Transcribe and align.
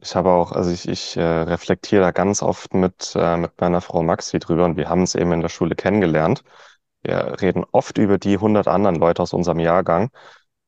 Ich 0.00 0.14
habe 0.14 0.30
auch, 0.30 0.52
also 0.52 0.70
ich, 0.70 0.88
ich 0.88 1.16
äh, 1.16 1.22
reflektiere 1.22 2.02
da 2.02 2.10
ganz 2.12 2.42
oft 2.42 2.72
mit, 2.74 3.14
äh, 3.16 3.36
mit 3.36 3.60
meiner 3.60 3.80
Frau 3.80 4.02
Maxi 4.02 4.38
drüber 4.38 4.64
und 4.64 4.76
wir 4.76 4.88
haben 4.88 5.02
es 5.02 5.14
eben 5.16 5.32
in 5.32 5.40
der 5.40 5.48
Schule 5.48 5.74
kennengelernt. 5.74 6.44
Wir 7.02 7.40
reden 7.40 7.64
oft 7.72 7.98
über 7.98 8.18
die 8.18 8.38
hundert 8.38 8.68
anderen 8.68 8.96
Leute 8.96 9.22
aus 9.22 9.32
unserem 9.32 9.58
Jahrgang 9.60 10.10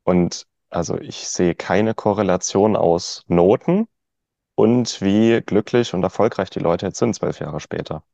und 0.04 0.46
also 0.70 0.98
ich 0.98 1.28
sehe 1.28 1.54
keine 1.54 1.94
Korrelation 1.94 2.76
aus 2.76 3.24
Noten 3.28 3.88
und 4.56 5.00
wie 5.02 5.40
glücklich 5.42 5.94
und 5.94 6.02
erfolgreich 6.04 6.50
die 6.50 6.60
Leute 6.60 6.86
jetzt 6.86 6.98
sind, 6.98 7.14
zwölf 7.14 7.40
Jahre 7.40 7.60
später. 7.60 8.04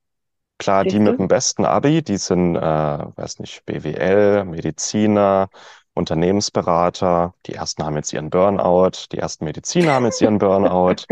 Klar, 0.58 0.84
die 0.86 1.00
mit 1.00 1.18
dem 1.18 1.28
besten 1.28 1.66
Abi, 1.66 2.02
die 2.02 2.16
sind, 2.18 2.56
äh, 2.56 2.60
weiß 2.60 3.40
nicht, 3.40 3.66
BWL, 3.66 4.44
Mediziner, 4.46 5.50
Unternehmensberater. 5.96 7.34
Die 7.46 7.54
ersten 7.54 7.84
haben 7.84 7.96
jetzt 7.96 8.12
ihren 8.12 8.30
Burnout, 8.30 9.06
die 9.12 9.18
ersten 9.18 9.44
Mediziner 9.44 9.94
haben 9.94 10.04
jetzt 10.04 10.20
ihren 10.20 10.38
Burnout. 10.38 11.06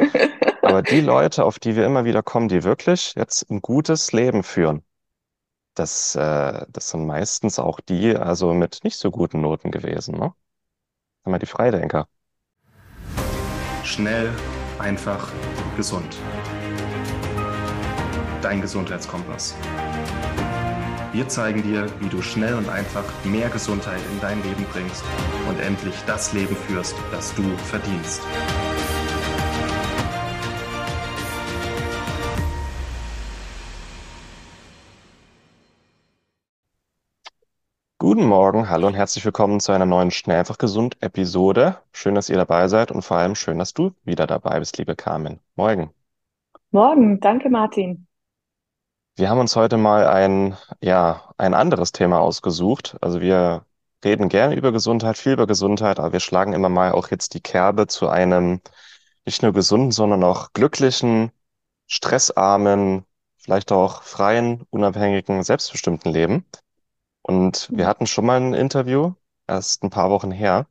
Aber 0.62 0.82
die 0.82 1.00
Leute, 1.00 1.44
auf 1.44 1.58
die 1.58 1.74
wir 1.74 1.86
immer 1.86 2.04
wieder 2.04 2.22
kommen, 2.22 2.48
die 2.48 2.64
wirklich 2.64 3.14
jetzt 3.16 3.50
ein 3.50 3.60
gutes 3.60 4.12
Leben 4.12 4.42
führen, 4.42 4.82
das, 5.74 6.14
äh, 6.14 6.66
das 6.68 6.90
sind 6.90 7.06
meistens 7.06 7.58
auch 7.58 7.80
die, 7.80 8.16
also 8.16 8.54
mit 8.54 8.80
nicht 8.84 8.96
so 8.96 9.10
guten 9.10 9.40
Noten 9.40 9.70
gewesen, 9.70 10.16
ne? 10.16 10.32
Mal, 11.24 11.38
die 11.38 11.46
Freidenker. 11.46 12.06
Schnell, 13.82 14.30
einfach, 14.78 15.32
gesund. 15.76 16.16
Dein 18.42 18.60
Gesundheitskompass. 18.60 19.54
Wir 21.14 21.28
zeigen 21.28 21.62
dir, 21.62 21.86
wie 22.00 22.08
du 22.08 22.20
schnell 22.22 22.54
und 22.54 22.68
einfach 22.68 23.04
mehr 23.24 23.48
Gesundheit 23.48 24.00
in 24.10 24.20
dein 24.20 24.42
Leben 24.42 24.66
bringst 24.72 25.04
und 25.48 25.60
endlich 25.60 25.94
das 26.08 26.32
Leben 26.32 26.56
führst, 26.56 26.96
das 27.12 27.32
du 27.36 27.44
verdienst. 27.56 28.20
Guten 37.98 38.26
Morgen, 38.26 38.68
hallo 38.68 38.88
und 38.88 38.94
herzlich 38.94 39.24
willkommen 39.24 39.60
zu 39.60 39.70
einer 39.70 39.86
neuen 39.86 40.10
Schnell 40.10 40.40
einfach 40.40 40.58
gesund 40.58 41.00
Episode. 41.00 41.78
Schön, 41.92 42.16
dass 42.16 42.28
ihr 42.28 42.36
dabei 42.36 42.66
seid 42.66 42.90
und 42.90 43.02
vor 43.02 43.18
allem 43.18 43.36
schön, 43.36 43.60
dass 43.60 43.72
du 43.72 43.92
wieder 44.02 44.26
dabei 44.26 44.58
bist, 44.58 44.78
liebe 44.78 44.96
Carmen. 44.96 45.38
Morgen. 45.54 45.90
Morgen, 46.72 47.20
danke 47.20 47.50
Martin. 47.50 48.08
Wir 49.16 49.30
haben 49.30 49.38
uns 49.38 49.54
heute 49.56 49.76
mal 49.76 50.06
ein, 50.08 50.56
ja, 50.80 51.32
ein 51.38 51.54
anderes 51.54 51.92
Thema 51.92 52.20
ausgesucht. 52.20 52.96
Also 53.00 53.20
wir 53.20 53.64
reden 54.04 54.28
gerne 54.28 54.54
über 54.56 54.72
Gesundheit, 54.72 55.16
viel 55.18 55.32
über 55.32 55.46
Gesundheit, 55.46 55.98
aber 56.00 56.12
wir 56.12 56.20
schlagen 56.20 56.52
immer 56.52 56.68
mal 56.68 56.92
auch 56.92 57.10
jetzt 57.10 57.34
die 57.34 57.40
Kerbe 57.40 57.86
zu 57.86 58.08
einem 58.08 58.60
nicht 59.24 59.42
nur 59.42 59.52
gesunden, 59.52 59.92
sondern 59.92 60.24
auch 60.24 60.52
glücklichen, 60.52 61.30
stressarmen, 61.88 63.04
vielleicht 63.38 63.72
auch 63.72 64.02
freien, 64.02 64.64
unabhängigen, 64.70 65.42
selbstbestimmten 65.44 66.12
Leben. 66.12 66.46
Und 67.22 67.70
wir 67.72 67.86
hatten 67.88 68.06
schon 68.06 68.26
mal 68.26 68.40
ein 68.40 68.54
Interview, 68.54 69.14
erst 69.48 69.84
ein 69.84 69.90
paar 69.90 70.10
Wochen 70.10 70.30
her. 70.32 70.66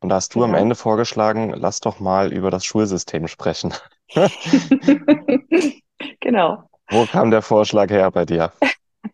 Und 0.00 0.10
da 0.10 0.16
hast 0.16 0.34
du 0.34 0.44
am 0.44 0.52
Genau. 0.52 0.62
Ende 0.62 0.76
vorgeschlagen, 0.76 1.52
lass 1.56 1.80
doch 1.80 2.00
mal 2.00 2.32
über 2.32 2.50
das 2.50 2.64
Schulsystem 2.64 3.28
sprechen. 3.28 3.74
Genau. 6.20 6.65
Wo 6.90 7.04
kam 7.06 7.30
der 7.30 7.42
Vorschlag 7.42 7.90
her 7.90 8.10
bei 8.10 8.24
dir? 8.24 8.52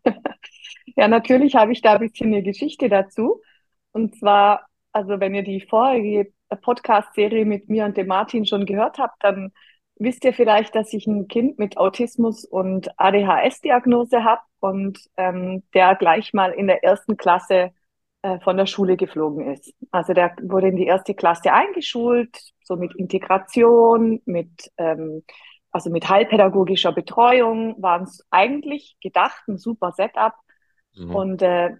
Ja, 0.95 1.09
natürlich 1.09 1.55
habe 1.55 1.73
ich 1.73 1.81
da 1.81 1.95
ein 1.95 2.01
bisschen 2.01 2.27
eine 2.27 2.42
Geschichte 2.42 2.89
dazu. 2.89 3.41
Und 3.92 4.15
zwar, 4.19 4.67
also 4.92 5.20
wenn 5.20 5.34
ihr 5.34 5.42
die 5.42 5.61
vorherige 5.61 6.33
Podcast-Serie 6.61 7.45
mit 7.45 7.69
mir 7.69 7.84
und 7.84 7.97
dem 7.97 8.09
Martin 8.09 8.47
schon 8.47 8.67
gehört 8.67 8.98
habt, 8.98 9.23
dann 9.25 9.53
wisst 9.97 10.25
ihr 10.25 10.34
vielleicht, 10.34 10.75
dass 10.75 10.93
ich 10.93 11.06
ein 11.06 11.28
Kind 11.28 11.59
mit 11.59 11.77
Autismus 11.77 12.45
und 12.45 12.91
ADHS-Diagnose 12.98 14.25
habe 14.25 14.43
und 14.61 14.98
ähm, 15.17 15.62
der 15.75 15.95
gleich 15.97 16.33
mal 16.33 16.53
in 16.53 16.67
der 16.67 16.84
ersten 16.84 17.17
Klasse 17.17 17.71
äh, 18.22 18.39
von 18.41 18.56
der 18.56 18.66
Schule 18.66 18.97
geflogen 18.97 19.53
ist. 19.53 19.75
Also 19.91 20.12
der 20.12 20.34
wurde 20.43 20.69
in 20.69 20.77
die 20.77 20.87
erste 20.87 21.15
Klasse 21.15 21.53
eingeschult, 21.53 22.39
so 22.62 22.77
mit 22.77 22.94
Integration, 22.97 24.21
mit 24.25 24.71
ähm, 24.77 25.22
also 25.72 25.91
mit 25.91 26.09
heilpädagogischer 26.09 26.93
Betreuung, 26.93 27.83
waren 27.83 28.05
es 28.05 28.27
eigentlich 28.31 28.97
gedacht 29.00 29.43
ein 29.49 29.59
super 29.59 29.93
Setup. 29.93 30.34
Mhm. 30.94 31.15
Und 31.15 31.43
äh, 31.43 31.77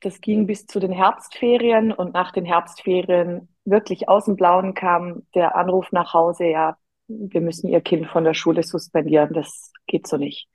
das 0.00 0.20
ging 0.20 0.46
bis 0.46 0.66
zu 0.66 0.80
den 0.80 0.92
Herbstferien 0.92 1.92
und 1.92 2.14
nach 2.14 2.32
den 2.32 2.44
Herbstferien 2.44 3.48
wirklich 3.64 4.08
aus 4.08 4.26
dem 4.26 4.36
Blauen 4.36 4.74
kam 4.74 5.22
der 5.34 5.56
Anruf 5.56 5.92
nach 5.92 6.12
Hause, 6.12 6.46
ja, 6.46 6.76
wir 7.06 7.40
müssen 7.40 7.68
Ihr 7.68 7.80
Kind 7.80 8.06
von 8.06 8.24
der 8.24 8.34
Schule 8.34 8.62
suspendieren, 8.62 9.32
das 9.32 9.72
geht 9.86 10.06
so 10.06 10.16
nicht. 10.16 10.48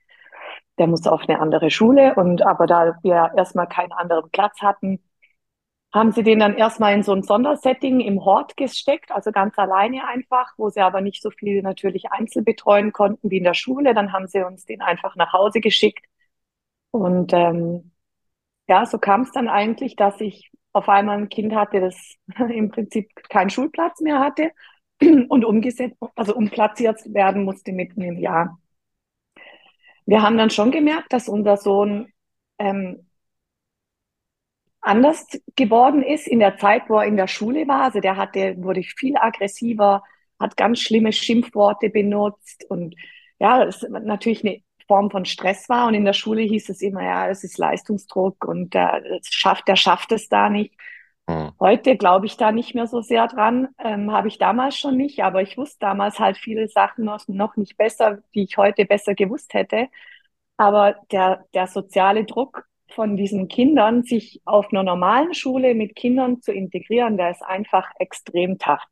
Der 0.78 0.86
muss 0.86 1.06
auf 1.06 1.22
eine 1.28 1.40
andere 1.40 1.70
Schule 1.70 2.14
und 2.14 2.42
aber 2.42 2.66
da 2.66 2.98
wir 3.02 3.32
erstmal 3.36 3.66
keinen 3.66 3.92
anderen 3.92 4.30
Platz 4.30 4.60
hatten, 4.60 5.00
haben 5.92 6.12
sie 6.12 6.22
den 6.22 6.38
dann 6.38 6.56
erstmal 6.56 6.94
in 6.94 7.02
so 7.02 7.12
ein 7.12 7.22
Sondersetting 7.22 8.00
im 8.00 8.24
Hort 8.24 8.56
gesteckt, 8.56 9.10
also 9.10 9.32
ganz 9.32 9.58
alleine 9.58 10.06
einfach, 10.06 10.52
wo 10.56 10.70
sie 10.70 10.80
aber 10.80 11.00
nicht 11.00 11.22
so 11.22 11.30
viel 11.30 11.62
natürlich 11.62 12.12
einzeln 12.12 12.44
betreuen 12.44 12.92
konnten 12.92 13.30
wie 13.30 13.38
in 13.38 13.44
der 13.44 13.54
Schule. 13.54 13.94
Dann 13.94 14.12
haben 14.12 14.28
sie 14.28 14.44
uns 14.46 14.66
den 14.66 14.82
einfach 14.82 15.16
nach 15.16 15.32
Hause 15.32 15.60
geschickt 15.60 16.04
und 16.90 17.32
ähm, 17.32 17.92
ja, 18.68 18.86
so 18.86 18.98
kam 18.98 19.22
es 19.22 19.32
dann 19.32 19.48
eigentlich, 19.48 19.96
dass 19.96 20.20
ich 20.20 20.50
auf 20.72 20.88
einmal 20.88 21.18
ein 21.18 21.28
Kind 21.28 21.54
hatte, 21.54 21.80
das 21.80 22.16
im 22.50 22.70
Prinzip 22.70 23.10
keinen 23.28 23.50
Schulplatz 23.50 24.00
mehr 24.00 24.20
hatte 24.20 24.52
und 25.28 25.44
umgesetzt, 25.44 25.96
also 26.16 26.34
umplatziert 26.34 27.00
werden 27.12 27.44
musste 27.44 27.72
mitten 27.72 28.02
im 28.02 28.18
Jahr. 28.18 28.58
Wir 30.06 30.22
haben 30.22 30.38
dann 30.38 30.50
schon 30.50 30.70
gemerkt, 30.70 31.12
dass 31.12 31.28
unser 31.28 31.56
Sohn 31.56 32.12
ähm, 32.58 33.06
anders 34.80 35.26
geworden 35.56 36.02
ist 36.02 36.26
in 36.26 36.40
der 36.40 36.56
Zeit, 36.56 36.84
wo 36.88 36.98
er 36.98 37.06
in 37.06 37.16
der 37.16 37.28
Schule 37.28 37.68
war. 37.68 37.84
Also 37.84 38.00
der 38.00 38.16
hatte, 38.16 38.56
wurde 38.58 38.82
viel 38.82 39.16
aggressiver, 39.16 40.02
hat 40.38 40.56
ganz 40.56 40.80
schlimme 40.80 41.12
Schimpfworte 41.12 41.90
benutzt 41.90 42.64
und 42.68 42.94
ja, 43.38 43.64
es 43.64 43.82
natürlich 43.88 44.44
eine 44.44 44.62
Form 44.86 45.10
von 45.10 45.24
Stress 45.24 45.68
war. 45.68 45.86
Und 45.86 45.94
in 45.94 46.04
der 46.04 46.12
Schule 46.12 46.42
hieß 46.42 46.68
es 46.70 46.82
immer, 46.82 47.02
ja, 47.02 47.28
es 47.28 47.44
ist 47.44 47.58
Leistungsdruck 47.58 48.44
und 48.44 48.74
der 48.74 49.02
schafft, 49.22 49.68
der 49.68 49.76
schafft 49.76 50.12
es 50.12 50.28
da 50.28 50.48
nicht. 50.48 50.74
Mhm. 51.28 51.52
Heute 51.60 51.96
glaube 51.96 52.26
ich 52.26 52.36
da 52.36 52.52
nicht 52.52 52.74
mehr 52.74 52.86
so 52.86 53.00
sehr 53.00 53.28
dran, 53.28 53.68
ähm, 53.78 54.10
habe 54.12 54.28
ich 54.28 54.38
damals 54.38 54.76
schon 54.76 54.96
nicht, 54.96 55.22
aber 55.22 55.42
ich 55.42 55.56
wusste 55.56 55.78
damals 55.80 56.18
halt 56.18 56.36
viele 56.38 56.68
Sachen 56.68 57.04
noch, 57.04 57.26
noch 57.28 57.56
nicht 57.56 57.76
besser, 57.76 58.18
die 58.34 58.44
ich 58.44 58.56
heute 58.56 58.84
besser 58.84 59.14
gewusst 59.14 59.54
hätte. 59.54 59.88
Aber 60.56 60.96
der, 61.12 61.46
der 61.54 61.66
soziale 61.66 62.24
Druck 62.24 62.66
von 62.94 63.16
diesen 63.16 63.48
Kindern, 63.48 64.02
sich 64.04 64.40
auf 64.44 64.72
einer 64.72 64.82
normalen 64.82 65.34
Schule 65.34 65.74
mit 65.74 65.96
Kindern 65.96 66.40
zu 66.42 66.52
integrieren, 66.52 67.16
der 67.16 67.30
ist 67.30 67.42
einfach 67.42 67.90
extrem 67.98 68.58
tough. 68.58 68.82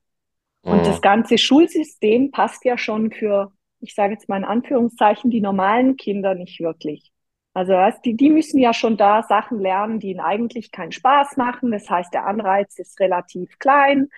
Und 0.68 0.86
das 0.86 1.00
Mhm. 1.00 1.02
ganze 1.02 1.38
Schulsystem 1.38 2.30
passt 2.30 2.64
ja 2.64 2.78
schon 2.78 3.10
für, 3.12 3.52
ich 3.80 3.94
sage 3.94 4.14
jetzt 4.14 4.28
mal 4.28 4.38
in 4.38 4.44
Anführungszeichen, 4.44 5.30
die 5.30 5.40
normalen 5.40 5.96
Kinder 5.96 6.34
nicht 6.34 6.60
wirklich. 6.60 7.10
Also 7.54 7.74
die, 8.04 8.14
die 8.16 8.30
müssen 8.30 8.58
ja 8.60 8.72
schon 8.74 8.96
da 8.96 9.22
Sachen 9.22 9.58
lernen, 9.60 9.98
die 10.00 10.10
ihnen 10.10 10.20
eigentlich 10.20 10.70
keinen 10.70 10.92
Spaß 10.92 11.36
machen. 11.36 11.70
Das 11.72 11.88
heißt, 11.90 12.12
der 12.14 12.26
Anreiz 12.26 12.78
ist 12.78 13.00
relativ 13.00 13.58
klein, 13.58 14.08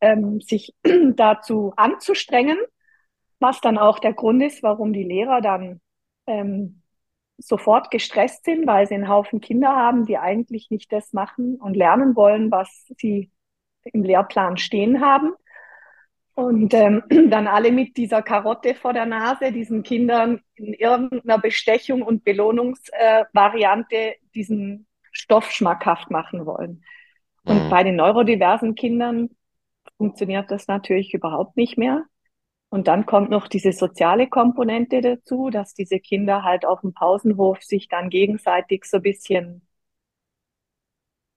ähm, 0.00 0.40
sich 0.40 0.74
dazu 1.16 1.72
anzustrengen, 1.76 2.58
was 3.40 3.60
dann 3.60 3.78
auch 3.78 3.98
der 3.98 4.12
Grund 4.14 4.42
ist, 4.42 4.62
warum 4.62 4.92
die 4.92 5.04
Lehrer 5.04 5.40
dann 5.40 5.80
ähm, 6.26 6.81
sofort 7.38 7.90
gestresst 7.90 8.44
sind, 8.44 8.66
weil 8.66 8.86
sie 8.86 8.94
einen 8.94 9.08
Haufen 9.08 9.40
Kinder 9.40 9.74
haben, 9.74 10.06
die 10.06 10.18
eigentlich 10.18 10.70
nicht 10.70 10.92
das 10.92 11.12
machen 11.12 11.56
und 11.56 11.76
lernen 11.76 12.14
wollen, 12.16 12.50
was 12.50 12.86
sie 12.98 13.30
im 13.84 14.02
Lehrplan 14.04 14.56
stehen 14.58 15.00
haben. 15.00 15.34
Und 16.34 16.72
ähm, 16.74 17.02
dann 17.30 17.46
alle 17.46 17.72
mit 17.72 17.96
dieser 17.96 18.22
Karotte 18.22 18.74
vor 18.74 18.92
der 18.92 19.06
Nase, 19.06 19.52
diesen 19.52 19.82
Kindern 19.82 20.40
in 20.54 20.72
irgendeiner 20.72 21.38
Bestechung 21.38 22.02
und 22.02 22.24
Belohnungsvariante 22.24 23.96
äh, 23.96 24.14
diesen 24.34 24.86
Stoff 25.10 25.50
schmackhaft 25.50 26.10
machen 26.10 26.46
wollen. 26.46 26.84
Und 27.44 27.66
Mhm. 27.66 27.70
bei 27.70 27.82
den 27.82 27.96
neurodiversen 27.96 28.74
Kindern 28.74 29.30
funktioniert 29.98 30.50
das 30.50 30.68
natürlich 30.68 31.12
überhaupt 31.12 31.56
nicht 31.56 31.76
mehr. 31.76 32.04
Und 32.72 32.88
dann 32.88 33.04
kommt 33.04 33.28
noch 33.28 33.48
diese 33.48 33.72
soziale 33.72 34.28
Komponente 34.28 35.02
dazu, 35.02 35.50
dass 35.50 35.74
diese 35.74 36.00
Kinder 36.00 36.42
halt 36.42 36.64
auf 36.64 36.80
dem 36.80 36.94
Pausenhof 36.94 37.62
sich 37.62 37.86
dann 37.88 38.08
gegenseitig 38.08 38.86
so 38.86 38.96
ein 38.96 39.02
bisschen, 39.02 39.68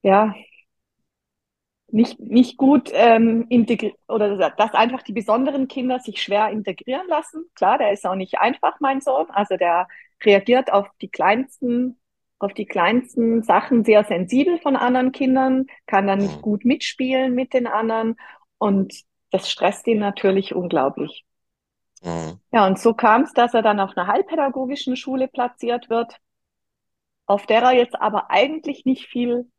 ja, 0.02 0.34
nicht, 1.88 2.20
nicht 2.22 2.56
gut 2.58 2.90
ähm, 2.94 3.48
integrieren 3.50 3.98
oder 4.08 4.50
dass 4.52 4.74
einfach 4.74 5.02
die 5.02 5.12
besonderen 5.12 5.68
Kinder 5.68 6.00
sich 6.00 6.22
schwer 6.22 6.50
integrieren 6.52 7.08
lassen. 7.10 7.44
Klar, 7.56 7.80
der 7.80 7.92
ist 7.92 8.06
auch 8.06 8.16
nicht 8.16 8.40
einfach, 8.40 8.80
mein 8.80 9.02
Sohn. 9.02 9.30
Also 9.30 9.58
der 9.58 9.90
reagiert 10.24 10.72
auf 10.72 10.88
die 11.02 11.10
kleinsten, 11.10 12.00
auf 12.40 12.54
die 12.54 12.66
kleinsten 12.66 13.44
Sachen 13.44 13.84
sehr 13.84 14.06
sensibel 14.06 14.58
von 14.60 14.78
anderen 14.78 15.12
Kindern, 15.12 15.68
kann 15.86 16.08
dann 16.08 16.20
nicht 16.20 16.42
gut 16.42 16.64
mitspielen 16.64 17.36
mit 17.36 17.54
den 17.54 17.68
anderen 17.68 18.16
und 18.58 19.04
das 19.36 19.52
stresst 19.52 19.86
ihn 19.88 20.00
natürlich 20.00 20.56
unglaublich. 20.56 21.26
Mhm. 22.02 22.40
Ja, 22.52 22.66
und 22.68 22.80
so 22.80 22.94
kam 22.94 23.24
es, 23.24 23.34
dass 23.34 23.54
er 23.54 23.62
dann 23.62 23.82
auf 23.82 23.98
einer 23.98 24.08
heilpädagogischen 24.08 24.96
Schule 24.96 25.28
platziert 25.28 25.90
wird, 25.90 26.18
auf 27.26 27.46
der 27.46 27.64
er 27.64 27.74
jetzt 27.74 28.00
aber 28.00 28.32
eigentlich 28.32 28.86
nicht 28.86 29.08
viel, 29.08 29.52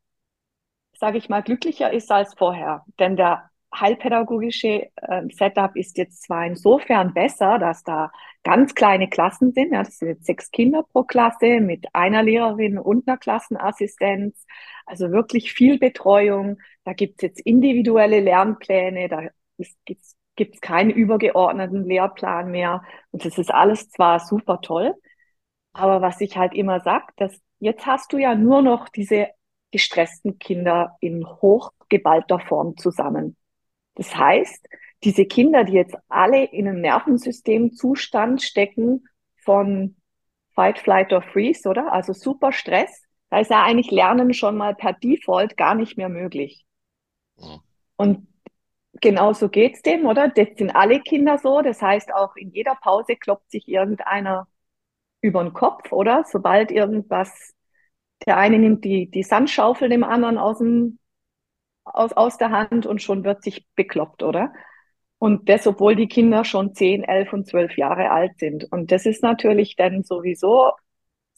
sage 0.93 1.19
ich 1.19 1.29
mal, 1.29 1.43
glücklicher 1.43 1.93
ist 1.93 2.11
als 2.11 2.33
vorher. 2.33 2.85
Denn 2.97 3.17
der 3.17 3.51
heilpädagogische 3.75 4.89
äh, 4.95 5.23
Setup 5.31 5.75
ist 5.75 5.97
jetzt 5.97 6.23
zwar 6.23 6.45
insofern 6.47 7.13
besser, 7.13 7.59
dass 7.59 7.83
da 7.83 8.11
ganz 8.43 8.73
kleine 8.73 9.09
Klassen 9.09 9.51
sind. 9.51 9.73
Ja, 9.73 9.83
das 9.83 9.97
sind 9.97 10.07
jetzt 10.07 10.25
sechs 10.25 10.49
Kinder 10.49 10.83
pro 10.91 11.03
Klasse 11.03 11.59
mit 11.59 11.85
einer 11.93 12.23
Lehrerin 12.23 12.79
und 12.79 13.07
einer 13.07 13.17
Klassenassistenz. 13.17 14.43
Also 14.85 15.11
wirklich 15.11 15.51
viel 15.53 15.77
Betreuung. 15.77 16.57
Da 16.85 16.93
gibt 16.93 17.15
es 17.17 17.21
jetzt 17.23 17.41
individuelle 17.41 18.21
Lernpläne. 18.21 19.09
Da 19.09 19.23
gibt 20.35 20.55
es 20.55 20.61
keinen 20.61 20.91
übergeordneten 20.91 21.83
Lehrplan 21.85 22.51
mehr. 22.51 22.83
Und 23.11 23.25
das 23.25 23.37
ist 23.37 23.51
alles 23.51 23.89
zwar 23.89 24.19
super 24.19 24.61
toll, 24.61 24.93
aber 25.73 26.01
was 26.01 26.21
ich 26.21 26.37
halt 26.37 26.53
immer 26.53 26.79
sage, 26.79 27.07
dass 27.17 27.39
jetzt 27.59 27.85
hast 27.85 28.13
du 28.13 28.17
ja 28.17 28.35
nur 28.35 28.61
noch 28.61 28.89
diese 28.89 29.27
gestressten 29.71 30.39
Kinder 30.39 30.95
in 31.01 31.25
hochgeballter 31.25 32.39
Form 32.39 32.77
zusammen. 32.77 33.35
Das 33.95 34.15
heißt, 34.15 34.67
diese 35.03 35.25
Kinder, 35.25 35.63
die 35.63 35.73
jetzt 35.73 35.95
alle 36.07 36.45
in 36.45 36.67
einem 36.67 36.81
Nervensystemzustand 36.81 38.41
stecken 38.41 39.07
von 39.37 39.97
Fight, 40.53 40.79
Flight 40.79 41.13
or 41.13 41.21
Freeze, 41.21 41.67
oder? 41.69 41.91
Also 41.91 42.13
super 42.13 42.51
Stress, 42.51 43.03
da 43.29 43.39
ist 43.39 43.51
ja 43.51 43.63
eigentlich 43.63 43.91
Lernen 43.91 44.33
schon 44.33 44.57
mal 44.57 44.73
per 44.73 44.93
Default 44.93 45.57
gar 45.57 45.75
nicht 45.75 45.97
mehr 45.97 46.09
möglich. 46.09 46.65
Mhm. 47.37 47.59
Und 47.97 48.26
genauso 49.01 49.49
geht's 49.49 49.81
dem, 49.81 50.05
oder? 50.05 50.29
Das 50.29 50.49
sind 50.57 50.75
alle 50.75 51.01
Kinder 51.01 51.37
so. 51.37 51.61
Das 51.61 51.81
heißt, 51.81 52.13
auch 52.13 52.35
in 52.35 52.51
jeder 52.51 52.75
Pause 52.75 53.15
kloppt 53.15 53.51
sich 53.51 53.67
irgendeiner 53.67 54.47
über 55.21 55.43
den 55.43 55.53
Kopf, 55.53 55.91
oder? 55.91 56.23
Sobald 56.27 56.71
irgendwas, 56.71 57.53
der 58.25 58.37
eine 58.37 58.59
nimmt 58.59 58.85
die, 58.85 59.09
die 59.09 59.23
Sandschaufel 59.23 59.89
dem 59.89 60.03
anderen 60.03 60.37
aus 60.37 60.59
dem 60.59 60.99
aus, 61.93 62.13
aus 62.13 62.37
der 62.37 62.51
Hand 62.51 62.85
und 62.85 63.01
schon 63.01 63.23
wird 63.23 63.43
sich 63.43 63.65
bekloppt, 63.75 64.23
oder? 64.23 64.53
Und 65.19 65.49
das, 65.49 65.65
obwohl 65.67 65.95
die 65.95 66.07
Kinder 66.07 66.43
schon 66.45 66.73
10, 66.75 67.03
11 67.03 67.33
und 67.33 67.47
12 67.47 67.77
Jahre 67.77 68.11
alt 68.11 68.37
sind. 68.39 68.65
Und 68.71 68.91
das 68.91 69.05
ist 69.05 69.23
natürlich 69.23 69.75
dann 69.75 70.03
sowieso 70.03 70.71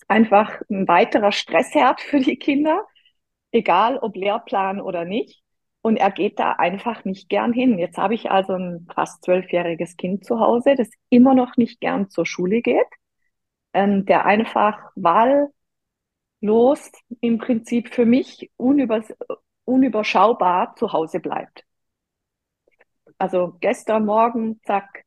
einfach 0.08 0.62
ein 0.70 0.88
weiterer 0.88 1.32
Stressherd 1.32 2.02
für 2.02 2.20
die 2.20 2.38
Kinder, 2.38 2.86
egal 3.52 3.98
ob 3.98 4.16
Lehrplan 4.16 4.82
oder 4.82 5.06
nicht. 5.06 5.42
Und 5.82 5.98
er 5.98 6.12
geht 6.12 6.40
da 6.40 6.54
einfach 6.54 7.06
nicht 7.06 7.30
gern 7.30 7.54
hin. 7.54 7.80
Jetzt 7.80 7.98
habe 7.98 8.14
ich 8.14 8.30
also 8.30 8.54
ein 8.54 8.86
fast 8.94 9.24
zwölfjähriges 9.24 9.96
Kind 9.96 10.26
zu 10.26 10.40
Hause, 10.40 10.76
das 10.76 10.90
immer 11.10 11.34
noch 11.34 11.56
nicht 11.56 11.80
gern 11.80 12.10
zur 12.10 12.26
Schule 12.26 12.62
geht, 12.62 12.88
ähm, 13.74 14.06
der 14.06 14.26
einfach 14.26 14.92
wahllos 14.96 15.52
im 17.22 17.38
Prinzip 17.38 17.94
für 17.94 18.06
mich 18.06 18.52
unüber, 18.58 19.04
unüberschaubar 19.64 20.76
zu 20.76 20.92
Hause 20.92 21.22
bleibt. 21.22 21.64
Also 23.18 23.56
gestern 23.60 24.06
Morgen, 24.06 24.60
zack, 24.66 25.06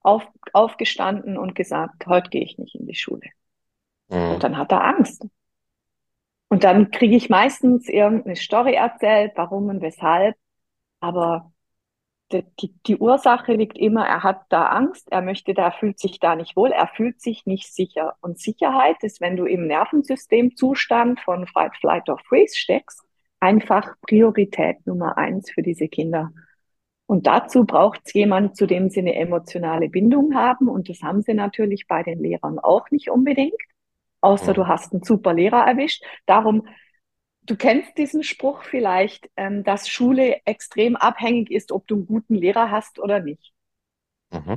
auf, 0.00 0.26
aufgestanden 0.52 1.36
und 1.36 1.54
gesagt, 1.54 2.06
heute 2.06 2.30
gehe 2.30 2.42
ich 2.42 2.58
nicht 2.58 2.76
in 2.76 2.86
die 2.86 2.94
Schule. 2.94 3.30
Mhm. 4.08 4.34
Und 4.34 4.44
dann 4.44 4.56
hat 4.56 4.70
er 4.70 4.84
Angst. 4.84 5.26
Und 6.48 6.64
dann 6.64 6.90
kriege 6.90 7.16
ich 7.16 7.30
meistens 7.30 7.88
irgendeine 7.88 8.36
Story 8.36 8.74
erzählt, 8.74 9.32
warum 9.36 9.68
und 9.68 9.80
weshalb. 9.82 10.36
Aber 11.00 11.52
die, 12.32 12.44
die, 12.60 12.74
die, 12.86 12.96
Ursache 12.96 13.54
liegt 13.54 13.78
immer, 13.78 14.06
er 14.06 14.22
hat 14.22 14.42
da 14.48 14.66
Angst, 14.66 15.10
er 15.10 15.22
möchte 15.22 15.54
da, 15.54 15.70
fühlt 15.70 15.98
sich 15.98 16.18
da 16.20 16.36
nicht 16.36 16.56
wohl, 16.56 16.70
er 16.70 16.88
fühlt 16.88 17.20
sich 17.20 17.46
nicht 17.46 17.72
sicher. 17.72 18.14
Und 18.20 18.38
Sicherheit 18.38 19.02
ist, 19.02 19.20
wenn 19.20 19.36
du 19.36 19.44
im 19.44 19.66
Nervensystemzustand 19.66 21.20
von 21.20 21.46
Fight, 21.46 21.76
Flight 21.76 22.08
or 22.08 22.18
Freeze 22.18 22.56
steckst, 22.56 23.02
einfach 23.40 23.94
Priorität 24.02 24.86
Nummer 24.86 25.18
eins 25.18 25.50
für 25.50 25.62
diese 25.62 25.88
Kinder. 25.88 26.32
Und 27.06 27.26
dazu 27.26 27.64
braucht 27.64 28.00
es 28.06 28.14
jemand, 28.14 28.56
zu 28.56 28.66
dem 28.66 28.88
sie 28.88 29.00
eine 29.00 29.14
emotionale 29.14 29.88
Bindung 29.90 30.34
haben. 30.34 30.68
Und 30.68 30.88
das 30.88 31.02
haben 31.02 31.22
sie 31.22 31.34
natürlich 31.34 31.86
bei 31.86 32.02
den 32.02 32.18
Lehrern 32.18 32.58
auch 32.58 32.90
nicht 32.90 33.10
unbedingt. 33.10 33.60
Außer 34.24 34.54
du 34.54 34.66
hast 34.66 34.92
einen 34.94 35.02
super 35.02 35.34
Lehrer 35.34 35.66
erwischt. 35.66 36.02
Darum, 36.24 36.66
du 37.42 37.56
kennst 37.56 37.98
diesen 37.98 38.22
Spruch 38.22 38.62
vielleicht, 38.62 39.30
ähm, 39.36 39.64
dass 39.64 39.86
Schule 39.86 40.40
extrem 40.46 40.96
abhängig 40.96 41.50
ist, 41.50 41.72
ob 41.72 41.86
du 41.86 41.96
einen 41.96 42.06
guten 42.06 42.34
Lehrer 42.34 42.70
hast 42.70 42.98
oder 42.98 43.20
nicht. 43.20 43.52
Mhm. 44.30 44.56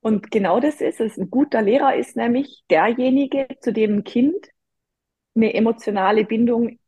Und 0.00 0.30
genau 0.30 0.60
das 0.60 0.80
ist 0.80 1.00
es. 1.00 1.18
Ein 1.18 1.28
guter 1.28 1.60
Lehrer 1.60 1.96
ist 1.96 2.16
nämlich 2.16 2.62
derjenige, 2.70 3.48
zu 3.60 3.72
dem 3.72 3.96
ein 3.96 4.04
Kind 4.04 4.36
eine 5.34 5.52
emotionale 5.52 6.24
Bindung 6.24 6.78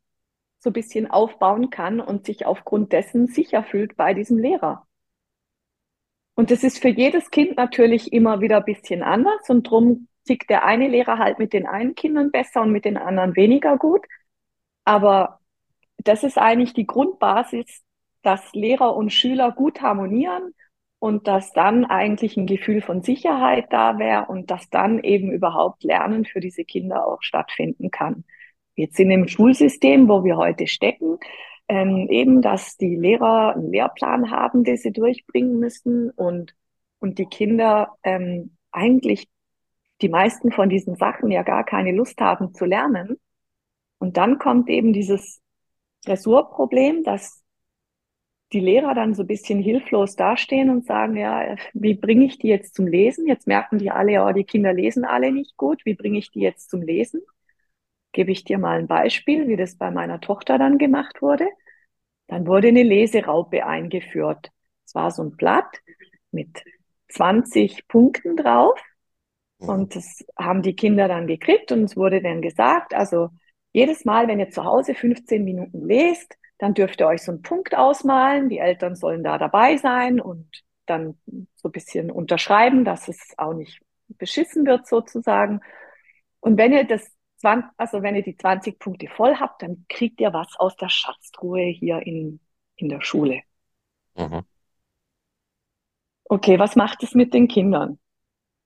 so 0.60 0.70
ein 0.70 0.74
bisschen 0.74 1.10
aufbauen 1.10 1.70
kann 1.70 2.00
und 2.00 2.24
sich 2.24 2.46
aufgrund 2.46 2.92
dessen 2.92 3.26
sicher 3.26 3.64
fühlt 3.64 3.96
bei 3.96 4.14
diesem 4.14 4.38
Lehrer. 4.38 4.86
Und 6.36 6.52
das 6.52 6.62
ist 6.62 6.78
für 6.78 6.88
jedes 6.88 7.30
Kind 7.30 7.56
natürlich 7.56 8.12
immer 8.12 8.40
wieder 8.40 8.58
ein 8.58 8.64
bisschen 8.64 9.02
anders 9.02 9.50
und 9.50 9.64
drum 9.64 10.07
tickt 10.28 10.50
der 10.50 10.64
eine 10.64 10.88
Lehrer 10.88 11.18
halt 11.18 11.38
mit 11.38 11.52
den 11.54 11.66
einen 11.66 11.94
Kindern 11.94 12.30
besser 12.30 12.62
und 12.62 12.72
mit 12.72 12.84
den 12.84 12.98
anderen 12.98 13.34
weniger 13.34 13.78
gut. 13.78 14.06
Aber 14.84 15.40
das 15.98 16.22
ist 16.22 16.38
eigentlich 16.38 16.74
die 16.74 16.86
Grundbasis, 16.86 17.82
dass 18.22 18.52
Lehrer 18.52 18.94
und 18.94 19.12
Schüler 19.12 19.52
gut 19.52 19.80
harmonieren 19.80 20.54
und 20.98 21.26
dass 21.26 21.52
dann 21.52 21.84
eigentlich 21.86 22.36
ein 22.36 22.46
Gefühl 22.46 22.82
von 22.82 23.02
Sicherheit 23.02 23.66
da 23.70 23.98
wäre 23.98 24.26
und 24.26 24.50
dass 24.50 24.68
dann 24.68 25.02
eben 25.02 25.32
überhaupt 25.32 25.82
Lernen 25.82 26.24
für 26.26 26.40
diese 26.40 26.64
Kinder 26.64 27.06
auch 27.06 27.22
stattfinden 27.22 27.90
kann. 27.90 28.24
Jetzt 28.74 29.00
in 29.00 29.08
dem 29.08 29.28
Schulsystem, 29.28 30.08
wo 30.08 30.24
wir 30.24 30.36
heute 30.36 30.66
stecken, 30.66 31.18
ähm, 31.68 32.08
eben, 32.10 32.42
dass 32.42 32.76
die 32.76 32.96
Lehrer 32.96 33.54
einen 33.54 33.72
Lehrplan 33.72 34.30
haben, 34.30 34.64
den 34.64 34.76
sie 34.76 34.92
durchbringen 34.92 35.58
müssen 35.58 36.10
und, 36.10 36.54
und 36.98 37.18
die 37.18 37.26
Kinder 37.26 37.96
ähm, 38.02 38.56
eigentlich 38.72 39.28
die 40.02 40.08
meisten 40.08 40.52
von 40.52 40.68
diesen 40.68 40.96
Sachen 40.96 41.30
ja 41.30 41.42
gar 41.42 41.64
keine 41.64 41.92
Lust 41.92 42.20
haben 42.20 42.54
zu 42.54 42.64
lernen. 42.64 43.18
Und 43.98 44.16
dann 44.16 44.38
kommt 44.38 44.68
eben 44.68 44.92
dieses 44.92 45.40
Dressurproblem, 46.04 47.02
dass 47.02 47.42
die 48.52 48.60
Lehrer 48.60 48.94
dann 48.94 49.14
so 49.14 49.24
ein 49.24 49.26
bisschen 49.26 49.60
hilflos 49.60 50.16
dastehen 50.16 50.70
und 50.70 50.86
sagen, 50.86 51.16
ja, 51.16 51.56
wie 51.74 51.94
bringe 51.94 52.24
ich 52.24 52.38
die 52.38 52.48
jetzt 52.48 52.74
zum 52.74 52.86
Lesen? 52.86 53.26
Jetzt 53.26 53.46
merken 53.46 53.78
die 53.78 53.90
alle, 53.90 54.12
ja, 54.12 54.32
die 54.32 54.44
Kinder 54.44 54.72
lesen 54.72 55.04
alle 55.04 55.32
nicht 55.32 55.56
gut. 55.56 55.84
Wie 55.84 55.94
bringe 55.94 56.18
ich 56.18 56.30
die 56.30 56.40
jetzt 56.40 56.70
zum 56.70 56.80
Lesen? 56.80 57.20
Gebe 58.12 58.32
ich 58.32 58.44
dir 58.44 58.58
mal 58.58 58.78
ein 58.78 58.86
Beispiel, 58.86 59.48
wie 59.48 59.56
das 59.56 59.76
bei 59.76 59.90
meiner 59.90 60.20
Tochter 60.20 60.58
dann 60.58 60.78
gemacht 60.78 61.20
wurde. 61.20 61.46
Dann 62.26 62.46
wurde 62.46 62.68
eine 62.68 62.82
Leseraupe 62.82 63.66
eingeführt. 63.66 64.50
Es 64.86 64.94
war 64.94 65.10
so 65.10 65.22
ein 65.22 65.36
Blatt 65.36 65.82
mit 66.30 66.64
20 67.08 67.86
Punkten 67.86 68.36
drauf. 68.36 68.80
Und 69.66 69.96
das 69.96 70.24
haben 70.36 70.62
die 70.62 70.76
Kinder 70.76 71.08
dann 71.08 71.26
gekriegt 71.26 71.72
und 71.72 71.84
es 71.84 71.96
wurde 71.96 72.22
dann 72.22 72.42
gesagt, 72.42 72.94
also 72.94 73.30
jedes 73.72 74.04
Mal, 74.04 74.28
wenn 74.28 74.40
ihr 74.40 74.50
zu 74.50 74.64
Hause 74.64 74.94
15 74.94 75.42
Minuten 75.44 75.84
lest, 75.86 76.36
dann 76.58 76.74
dürft 76.74 77.00
ihr 77.00 77.06
euch 77.06 77.22
so 77.22 77.32
einen 77.32 77.42
Punkt 77.42 77.76
ausmalen. 77.76 78.48
Die 78.48 78.58
Eltern 78.58 78.96
sollen 78.96 79.22
da 79.24 79.38
dabei 79.38 79.76
sein 79.76 80.20
und 80.20 80.64
dann 80.86 81.18
so 81.54 81.68
ein 81.68 81.72
bisschen 81.72 82.10
unterschreiben, 82.10 82.84
dass 82.84 83.08
es 83.08 83.34
auch 83.36 83.54
nicht 83.54 83.80
beschissen 84.08 84.66
wird 84.66 84.86
sozusagen. 84.86 85.60
Und 86.40 86.56
wenn 86.56 86.72
ihr 86.72 86.84
das 86.84 87.10
20, 87.38 87.70
also 87.76 88.02
wenn 88.02 88.16
ihr 88.16 88.22
die 88.22 88.36
20 88.36 88.78
Punkte 88.78 89.08
voll 89.08 89.36
habt, 89.36 89.62
dann 89.62 89.84
kriegt 89.88 90.20
ihr 90.20 90.32
was 90.32 90.48
aus 90.58 90.76
der 90.76 90.88
Schatztruhe 90.88 91.66
hier 91.66 92.00
in, 92.04 92.40
in 92.76 92.88
der 92.88 93.02
Schule. 93.02 93.42
Mhm. 94.16 94.42
Okay, 96.24 96.58
was 96.58 96.76
macht 96.76 97.02
es 97.02 97.14
mit 97.14 97.32
den 97.34 97.48
Kindern? 97.48 97.98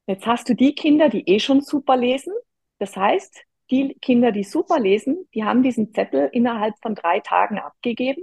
Jetzt 0.06 0.26
hast 0.26 0.48
du 0.48 0.54
die 0.54 0.74
Kinder, 0.74 1.08
die 1.08 1.28
eh 1.28 1.38
schon 1.38 1.60
super 1.60 1.96
lesen. 1.96 2.32
Das 2.78 2.96
heißt, 2.96 3.44
die 3.70 3.94
Kinder, 4.00 4.32
die 4.32 4.44
super 4.44 4.78
lesen, 4.80 5.28
die 5.34 5.44
haben 5.44 5.62
diesen 5.62 5.94
Zettel 5.94 6.28
innerhalb 6.32 6.74
von 6.82 6.94
drei 6.94 7.20
Tagen 7.20 7.58
abgegeben, 7.58 8.22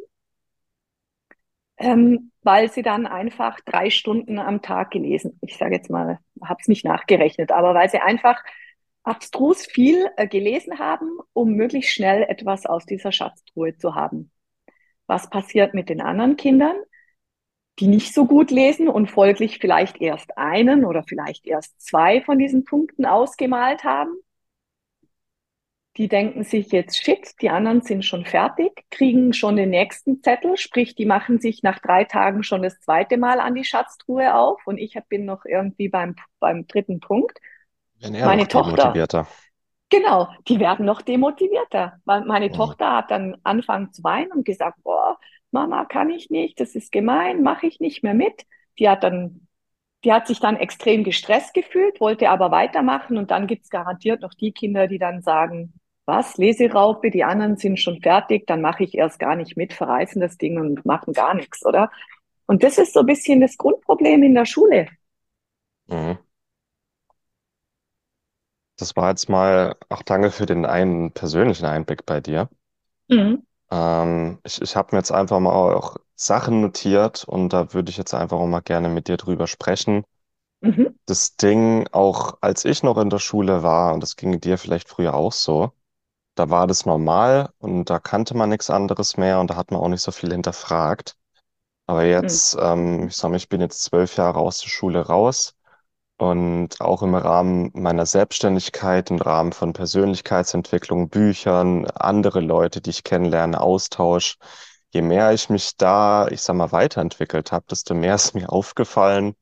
ähm, 1.78 2.32
weil 2.44 2.70
sie 2.72 2.82
dann 2.84 3.08
einfach 3.08 3.60
drei 3.62 3.90
Stunden 3.90 4.38
am 4.38 4.62
Tag 4.62 4.92
gelesen, 4.92 5.40
ich 5.42 5.58
sage 5.58 5.76
jetzt 5.76 5.90
mal, 5.90 6.20
habe 6.44 6.60
es 6.62 6.68
nicht 6.68 6.86
nachgerechnet, 6.86 7.52
aber 7.52 7.74
weil 7.74 7.90
sie 7.90 8.00
einfach 8.00 8.44
abstrus 9.04 9.66
viel 9.66 10.10
äh, 10.18 10.28
gelesen 10.28 10.78
haben, 10.78 11.20
um 11.34 11.54
möglichst 11.54 11.92
schnell 11.92 12.24
etwas 12.24 12.66
aus 12.66 12.86
dieser 12.86 13.12
Schatztruhe 13.12 13.78
zu 13.78 13.96
haben. 13.96 14.32
Was 15.08 15.30
passiert 15.30 15.74
mit 15.74 15.90
den 15.90 16.02
anderen 16.02 16.36
Kindern, 16.36 16.76
die 17.80 17.88
nicht 17.88 18.14
so 18.14 18.26
gut 18.26 18.52
lesen 18.52 18.88
und 18.88 19.10
folglich 19.10 19.60
vielleicht 19.60 20.02
erst 20.02 20.38
einen 20.38 20.86
oder 20.86 21.04
vielleicht 21.04 21.48
erst 21.48 21.82
zwei 21.82 22.22
von 22.22 22.38
diesen 22.38 22.66
Punkten 22.66 23.06
ausgemalt 23.06 23.84
haben? 23.84 24.16
die 26.00 26.08
denken 26.08 26.46
sich 26.46 26.72
jetzt, 26.72 27.04
shit, 27.04 27.34
die 27.42 27.50
anderen 27.50 27.82
sind 27.82 28.06
schon 28.06 28.24
fertig, 28.24 28.86
kriegen 28.90 29.34
schon 29.34 29.58
den 29.58 29.70
nächsten 29.70 30.24
Zettel, 30.24 30.56
sprich, 30.56 30.96
die 30.96 31.06
machen 31.06 31.40
sich 31.40 31.62
nach 31.62 31.80
drei 31.80 32.06
Tagen 32.06 32.42
schon 32.42 32.62
das 32.62 32.80
zweite 32.80 33.18
Mal 33.18 33.42
an 33.42 33.54
die 33.54 33.66
Schatztruhe 33.66 34.34
auf 34.34 34.66
und 34.66 34.78
ich 34.78 34.98
bin 35.10 35.26
noch 35.26 35.44
irgendwie 35.44 35.90
beim, 35.90 36.16
beim 36.40 36.66
dritten 36.68 37.02
Punkt. 37.02 37.40
Meine 38.00 38.48
Tochter. 38.48 38.94
Genau, 39.90 40.30
die 40.48 40.60
werden 40.60 40.86
noch 40.86 41.02
demotivierter, 41.02 42.00
weil 42.06 42.26
meine 42.26 42.50
Mhm. 42.50 42.54
Tochter 42.54 42.96
hat 42.98 43.12
dann 43.12 43.38
angefangen 43.44 43.92
zu 43.94 44.04
weinen 44.04 44.32
und 44.32 44.46
gesagt, 44.46 44.82
boah, 44.84 45.18
Mama, 45.52 45.86
kann 45.86 46.10
ich 46.10 46.30
nicht, 46.30 46.60
das 46.60 46.76
ist 46.76 46.92
gemein, 46.92 47.42
mache 47.44 47.68
ich 47.68 47.80
nicht 47.80 48.04
mehr 48.04 48.14
mit. 48.14 48.46
Die 48.80 48.90
hat 48.90 49.04
dann 49.04 49.48
die 50.04 50.14
hat 50.14 50.28
sich 50.28 50.40
dann 50.40 50.56
extrem 50.58 51.04
gestresst 51.04 51.54
gefühlt, 51.54 52.00
wollte 52.00 52.30
aber 52.30 52.52
weitermachen 52.52 53.18
und 53.18 53.32
dann 53.32 53.48
gibt's 53.48 53.70
garantiert 53.70 54.22
noch 54.22 54.34
die 54.34 54.52
Kinder, 54.52 54.88
die 54.88 55.00
dann 55.00 55.22
sagen, 55.22 55.74
was, 56.06 56.38
Leseraupe, 56.38 57.12
die 57.12 57.24
anderen 57.24 57.58
sind 57.58 57.80
schon 57.80 58.02
fertig, 58.02 58.48
dann 58.48 58.62
mache 58.62 58.84
ich 58.84 58.96
erst 58.96 59.20
gar 59.20 59.36
nicht 59.36 59.58
mit, 59.58 59.74
verreißen 59.74 60.22
das 60.22 60.38
Ding 60.38 60.60
und 60.60 60.86
machen 60.86 61.14
gar 61.14 61.34
nichts, 61.34 61.66
oder? 61.66 61.92
Und 62.48 62.64
das 62.64 62.78
ist 62.78 62.94
so 62.94 63.02
ein 63.02 63.06
bisschen 63.06 63.42
das 63.42 63.58
Grundproblem 63.58 64.24
in 64.24 64.36
der 64.36 64.46
Schule. 64.46 64.88
Mhm. 65.88 66.29
Das 68.80 68.96
war 68.96 69.10
jetzt 69.12 69.30
mal, 69.30 69.76
auch 69.90 70.02
danke 70.02 70.32
für 70.32 70.48
den 70.48 70.66
einen 70.66 71.12
persönlichen 71.14 71.68
Einblick 71.68 72.08
bei 72.08 72.20
dir. 72.20 72.50
Mhm. 73.10 73.42
Ähm, 73.72 74.40
ich 74.44 74.62
ich 74.62 74.76
habe 74.76 74.90
mir 74.96 75.00
jetzt 75.00 75.12
einfach 75.12 75.40
mal 75.40 75.52
auch 75.76 75.98
Sachen 76.16 76.62
notiert 76.62 77.24
und 77.28 77.50
da 77.54 77.74
würde 77.74 77.90
ich 77.90 77.98
jetzt 77.98 78.14
einfach 78.14 78.38
auch 78.38 78.48
mal 78.48 78.62
gerne 78.62 78.90
mit 78.90 79.08
dir 79.08 79.18
drüber 79.18 79.48
sprechen. 79.48 80.04
Mhm. 80.62 80.94
Das 81.08 81.36
Ding, 81.36 81.88
auch 81.92 82.38
als 82.42 82.64
ich 82.66 82.84
noch 82.84 82.98
in 82.98 83.10
der 83.10 83.20
Schule 83.20 83.64
war, 83.64 83.94
und 83.94 84.02
das 84.02 84.16
ging 84.16 84.40
dir 84.40 84.58
vielleicht 84.58 84.88
früher 84.90 85.14
auch 85.16 85.32
so, 85.34 85.72
da 86.36 86.50
war 86.50 86.68
das 86.68 86.86
normal 86.86 87.52
und 87.60 87.90
da 87.90 88.00
kannte 88.00 88.36
man 88.38 88.50
nichts 88.50 88.70
anderes 88.72 89.18
mehr 89.18 89.40
und 89.42 89.50
da 89.52 89.56
hat 89.58 89.72
man 89.72 89.82
auch 89.82 89.90
nicht 89.90 90.02
so 90.04 90.12
viel 90.12 90.32
hinterfragt. 90.32 91.18
Aber 91.88 92.04
Mhm. 92.04 92.08
jetzt, 92.08 92.58
ähm, 92.60 93.08
ich 93.10 93.18
sag 93.18 93.32
mal, 93.32 93.38
ich 93.38 93.50
bin 93.50 93.62
jetzt 93.62 93.84
zwölf 93.84 94.18
Jahre 94.18 94.40
aus 94.40 94.60
der 94.60 94.70
Schule 94.70 95.02
raus 95.08 95.56
und 96.20 96.82
auch 96.82 97.04
im 97.04 97.16
Rahmen 97.16 97.72
meiner 97.74 98.06
Selbstständigkeit, 98.06 99.10
im 99.12 99.20
Rahmen 99.20 99.54
von 99.54 99.74
Persönlichkeitsentwicklung, 99.74 101.10
Büchern, 101.10 101.88
andere 101.96 102.42
Leute, 102.42 102.82
die 102.82 102.92
ich 102.92 103.04
kennenlerne, 103.06 103.62
Austausch. 103.62 104.38
Je 104.92 105.02
mehr 105.04 105.34
ich 105.34 105.50
mich 105.50 105.78
da, 105.78 106.28
ich 106.30 106.42
sag 106.42 106.56
mal, 106.58 106.72
weiterentwickelt 106.74 107.52
habe, 107.54 107.66
desto 107.72 107.96
mehr 107.96 108.16
ist 108.18 108.36
mir 108.36 108.52
aufgefallen, 108.52 109.36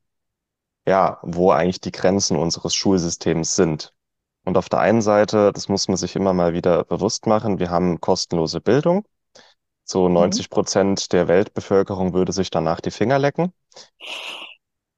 ja, 0.86 1.18
wo 1.22 1.50
eigentlich 1.52 1.80
die 1.80 1.92
Grenzen 1.92 2.36
unseres 2.36 2.74
Schulsystems 2.74 3.54
sind. 3.54 3.94
Und 4.44 4.56
auf 4.58 4.68
der 4.68 4.80
einen 4.80 5.02
Seite, 5.02 5.52
das 5.52 5.68
muss 5.68 5.88
man 5.88 5.96
sich 5.98 6.16
immer 6.16 6.34
mal 6.34 6.54
wieder 6.54 6.84
bewusst 6.84 7.26
machen, 7.26 7.58
wir 7.60 7.70
haben 7.70 8.00
kostenlose 8.00 8.60
Bildung. 8.60 9.06
So 9.84 10.08
Mhm. 10.08 10.14
90 10.14 10.50
Prozent 10.50 11.12
der 11.12 11.28
Weltbevölkerung 11.28 12.14
würde 12.14 12.32
sich 12.32 12.50
danach 12.50 12.80
die 12.80 12.92
Finger 12.92 13.18
lecken. 13.18 13.52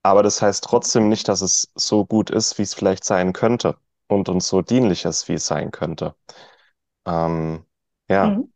Aber 0.02 0.23
das 0.23 0.42
heißt 0.42 0.64
trotzdem 0.64 1.09
nicht, 1.09 1.28
dass 1.28 1.40
es 1.42 1.71
so 1.75 2.04
gut 2.07 2.30
ist, 2.30 2.59
wie 2.59 2.62
es 2.62 2.75
vielleicht 2.75 3.04
sein 3.04 3.33
könnte 3.33 3.78
und 4.09 4.28
uns 4.28 4.49
so 4.49 4.62
dienlich 4.62 5.04
ist, 5.04 5.28
wie 5.28 5.35
es 5.35 5.47
sein 5.47 5.71
könnte. 5.71 6.14
Ähm, 7.07 7.66
ja, 8.11 8.37
Mhm. 8.37 8.50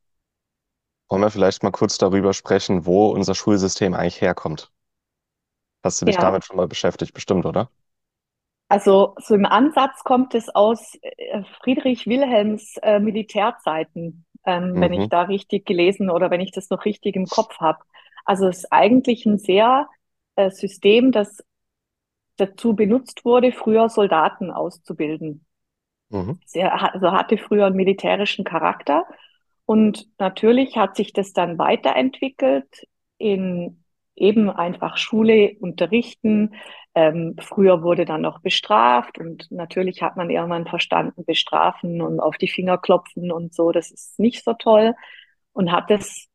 wollen 1.09 1.23
wir 1.23 1.31
vielleicht 1.31 1.63
mal 1.63 1.71
kurz 1.71 1.97
darüber 1.97 2.35
sprechen, 2.35 2.85
wo 2.85 3.07
unser 3.09 3.35
Schulsystem 3.35 3.95
eigentlich 3.95 4.21
herkommt? 4.21 4.71
Hast 5.85 6.03
du 6.03 6.07
dich 6.07 6.19
Ja, 6.19 6.19
damit 6.19 6.45
schon 6.45 6.57
mal 6.57 6.67
beschäftigt, 6.67 7.15
bestimmt, 7.15 7.47
oder? 7.47 7.71
also 8.69 9.15
so 9.21 9.35
im 9.35 9.47
Ansatz 9.47 10.03
kommt 10.05 10.35
es 10.35 10.49
aus 10.55 10.95
äh, 11.03 11.43
Friedrich 11.63 12.07
Wilhelms 12.07 12.77
äh, 12.83 12.99
Militärzeiten, 12.99 14.25
ähm, 14.47 14.81
wenn 14.81 14.93
ich 14.93 15.09
Mhm, 15.09 15.11
da 15.11 15.23
richtig 15.23 15.67
gelesen 15.67 16.11
oder 16.11 16.31
wenn 16.31 16.41
ich 16.41 16.51
das 16.53 16.71
noch 16.71 16.85
richtig 16.85 17.17
im 17.17 17.29
Kopf 17.29 17.59
habe. 17.61 17.79
Also 18.25 18.49
es 18.49 18.59
ist 18.65 18.73
eigentlich 18.73 19.27
ein 19.27 19.39
sehr 19.39 19.89
äh, 20.37 20.51
System, 20.51 21.13
das 21.13 21.45
dazu 22.37 22.75
benutzt 22.75 23.25
wurde, 23.25 23.53
früher 23.53 23.89
Soldaten 23.89 24.51
auszubilden. 24.51 25.47
mhm, 26.11 26.39
Sehr, 26.45 26.95
also 26.95 27.13
hatte 27.13 27.39
früher 27.39 27.67
einen 27.67 27.77
militärischen 27.77 28.45
Charakter. 28.45 29.07
Und 29.67 30.07
natürlich 30.19 30.77
hat 30.77 30.97
sich 30.97 31.13
das 31.13 31.33
dann 31.33 31.59
weiterentwickelt 31.59 32.87
in 33.19 33.83
eben 34.17 34.51
einfach 34.51 34.97
Schule 34.97 35.57
unterrichten. 35.61 36.55
Ähm, 36.95 37.37
früher 37.41 37.83
wurde 37.83 38.05
dann 38.05 38.21
noch 38.21 38.41
bestraft 38.41 39.19
und 39.19 39.51
natürlich 39.51 40.03
hat 40.03 40.17
man 40.17 40.31
irgendwann 40.31 40.67
verstanden, 40.67 41.25
bestrafen 41.25 42.01
und 42.01 42.21
auf 42.21 42.37
die 42.39 42.47
Finger 42.49 42.79
klopfen 42.79 43.33
und 43.33 43.53
so, 43.53 43.73
das 43.73 43.91
ist 43.91 44.21
nicht 44.21 44.45
so 44.45 44.53
toll 44.55 44.95
und 45.53 45.73
hat 45.73 45.91
es 45.91 46.29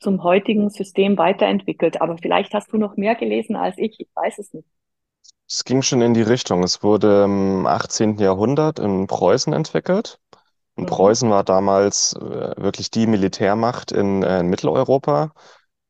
zum 0.00 0.22
heutigen 0.22 0.70
System 0.70 1.18
weiterentwickelt. 1.18 2.00
Aber 2.00 2.18
vielleicht 2.18 2.54
hast 2.54 2.72
du 2.72 2.78
noch 2.78 2.96
mehr 2.96 3.14
gelesen 3.16 3.56
als 3.56 3.78
ich, 3.78 3.98
ich 4.00 4.08
weiß 4.14 4.38
es 4.38 4.52
nicht. 4.54 4.68
Es 5.48 5.64
ging 5.64 5.82
schon 5.82 6.00
in 6.02 6.14
die 6.14 6.22
Richtung. 6.22 6.62
Es 6.62 6.82
wurde 6.82 7.24
im 7.24 7.66
18. 7.66 8.22
Jahrhundert 8.24 8.78
in 8.78 9.06
Preußen 9.06 9.52
entwickelt. 9.52 10.20
Und 10.76 10.86
Mhm. 10.86 10.88
Preußen 10.88 11.30
war 11.30 11.44
damals 11.44 12.14
äh, 12.14 12.54
wirklich 12.58 12.90
die 12.90 13.06
Militärmacht 13.06 13.92
in, 13.92 14.22
äh, 14.22 14.40
in 14.40 14.48
Mitteleuropa. 14.48 15.32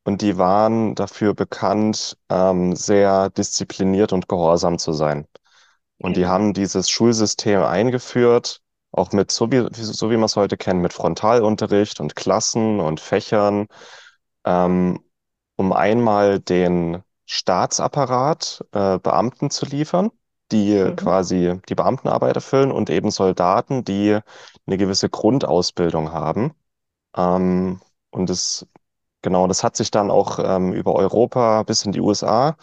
Und 0.05 0.21
die 0.21 0.37
waren 0.37 0.95
dafür 0.95 1.33
bekannt, 1.35 2.17
ähm, 2.29 2.75
sehr 2.75 3.29
diszipliniert 3.31 4.13
und 4.13 4.29
gehorsam 4.29 4.79
zu 4.79 4.93
sein. 4.93 5.27
Und 5.99 6.17
die 6.17 6.27
haben 6.27 6.53
dieses 6.53 6.89
Schulsystem 6.89 7.61
eingeführt, 7.63 8.61
auch 8.91 9.11
mit, 9.11 9.31
so 9.31 9.51
wie, 9.51 9.67
so 9.73 10.09
wie 10.11 10.15
man 10.17 10.25
es 10.25 10.35
heute 10.35 10.57
kennt, 10.57 10.81
mit 10.81 10.93
Frontalunterricht 10.93 11.99
und 11.99 12.15
Klassen 12.15 12.79
und 12.79 12.99
Fächern, 12.99 13.67
ähm, 14.45 14.99
um 15.57 15.73
einmal 15.73 16.39
den 16.39 17.03
Staatsapparat, 17.25 18.65
äh, 18.71 18.99
Beamten 18.99 19.49
zu 19.51 19.65
liefern, 19.65 20.11
die 20.51 20.75
Mhm. 20.75 20.95
quasi 20.95 21.61
die 21.69 21.75
Beamtenarbeit 21.75 22.35
erfüllen 22.35 22.71
und 22.71 22.89
eben 22.89 23.11
Soldaten, 23.11 23.83
die 23.83 24.19
eine 24.67 24.77
gewisse 24.77 25.09
Grundausbildung 25.09 26.11
haben. 26.11 26.53
Ähm, 27.15 27.81
und 28.11 28.29
das, 28.29 28.67
genau, 29.21 29.47
das 29.47 29.63
hat 29.63 29.75
sich 29.77 29.91
dann 29.91 30.11
auch 30.11 30.39
ähm, 30.39 30.73
über 30.73 30.95
Europa 30.95 31.63
bis 31.63 31.85
in 31.85 31.91
die 31.93 32.01
USA 32.01 32.57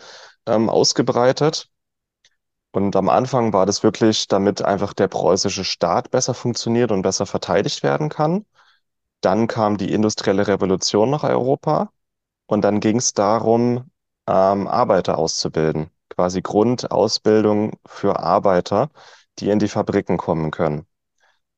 ähm, 0.47 0.71
ausgebreitet. 0.71 1.71
Und 2.77 2.95
am 2.95 3.09
Anfang 3.09 3.55
war 3.55 3.65
das 3.65 3.83
wirklich, 3.83 4.29
damit 4.29 4.61
einfach 4.61 4.93
der 4.93 5.09
preußische 5.09 5.65
Staat 5.65 6.11
besser 6.11 6.35
funktioniert 6.35 6.93
und 6.93 7.01
besser 7.01 7.25
verteidigt 7.25 7.83
werden 7.83 8.11
kann. 8.11 8.45
Dann 9.23 9.47
kam 9.47 9.79
die 9.79 9.95
industrielle 9.95 10.47
Revolution 10.47 11.09
nach 11.09 11.25
Europa 11.25 11.89
und 12.45 12.61
dann 12.67 12.81
ging 12.81 12.99
es 12.99 13.15
darum, 13.15 13.91
ähm, 14.29 14.67
Arbeiter 14.69 15.17
auszubilden. 15.17 15.89
Quasi 16.11 16.43
Grundausbildung 16.43 17.79
für 17.87 18.21
Arbeiter, 18.21 18.91
die 19.39 19.49
in 19.49 19.59
die 19.59 19.69
Fabriken 19.69 20.19
kommen 20.19 20.51
können. 20.51 20.87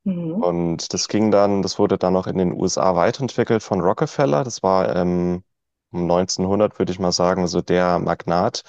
Mhm. 0.05 0.41
Und 0.41 0.95
das 0.95 1.09
ging 1.09 1.33
dann, 1.33 1.63
das 1.63 1.81
wurde 1.81 1.99
dann 1.99 2.13
noch 2.13 2.29
in 2.29 2.39
den 2.39 2.53
USA 2.53 2.95
weiterentwickelt 2.95 3.65
von 3.65 3.81
Rockefeller. 3.81 4.45
Das 4.45 4.63
war 4.63 4.95
ähm, 4.95 5.43
um 5.91 6.07
1900, 6.07 6.79
würde 6.79 6.93
ich 6.93 7.01
mal 7.01 7.11
sagen, 7.11 7.49
so 7.49 7.61
der 7.61 7.99
Magnat 7.99 8.63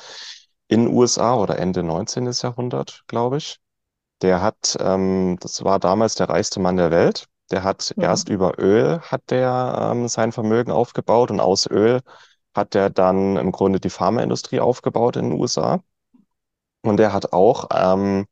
in 0.70 0.88
USA 0.90 1.36
oder 1.36 1.60
Ende 1.60 1.84
19. 1.84 2.44
Jahrhundert, 2.44 3.04
glaube 3.08 3.38
ich. 3.40 3.60
Der 4.22 4.42
hat, 4.42 4.78
ähm, 4.82 5.38
das 5.42 5.64
war 5.64 5.80
damals 5.80 6.16
der 6.16 6.30
reichste 6.30 6.60
Mann 6.62 6.78
der 6.78 6.92
Welt. 6.92 7.28
Der 7.52 7.64
hat 7.64 7.96
erst 8.00 8.30
Mhm. 8.30 8.36
über 8.36 8.60
Öl 8.60 9.02
hat 9.02 9.24
der 9.32 9.92
ähm, 9.94 10.08
sein 10.10 10.32
Vermögen 10.34 10.72
aufgebaut 10.72 11.32
und 11.32 11.40
aus 11.42 11.68
Öl 11.68 12.02
hat 12.56 12.74
der 12.76 12.90
dann 12.92 13.38
im 13.38 13.52
Grunde 13.52 13.80
die 13.80 13.90
Pharmaindustrie 13.92 14.60
aufgebaut 14.62 15.18
in 15.18 15.32
den 15.32 15.40
USA. 15.40 15.82
Und 16.84 16.98
der 16.98 17.14
hat 17.14 17.34
auch 17.34 17.68
ähm, 17.74 18.28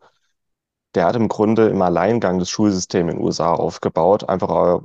der 0.96 1.06
hat 1.06 1.16
im 1.16 1.28
Grunde 1.30 1.70
im 1.70 1.82
Alleingang 1.82 2.40
das 2.40 2.50
Schulsystem 2.50 3.10
in 3.10 3.18
den 3.18 3.24
USA 3.26 3.54
aufgebaut, 3.54 4.28
einfach 4.28 4.80
äh, 4.80 4.82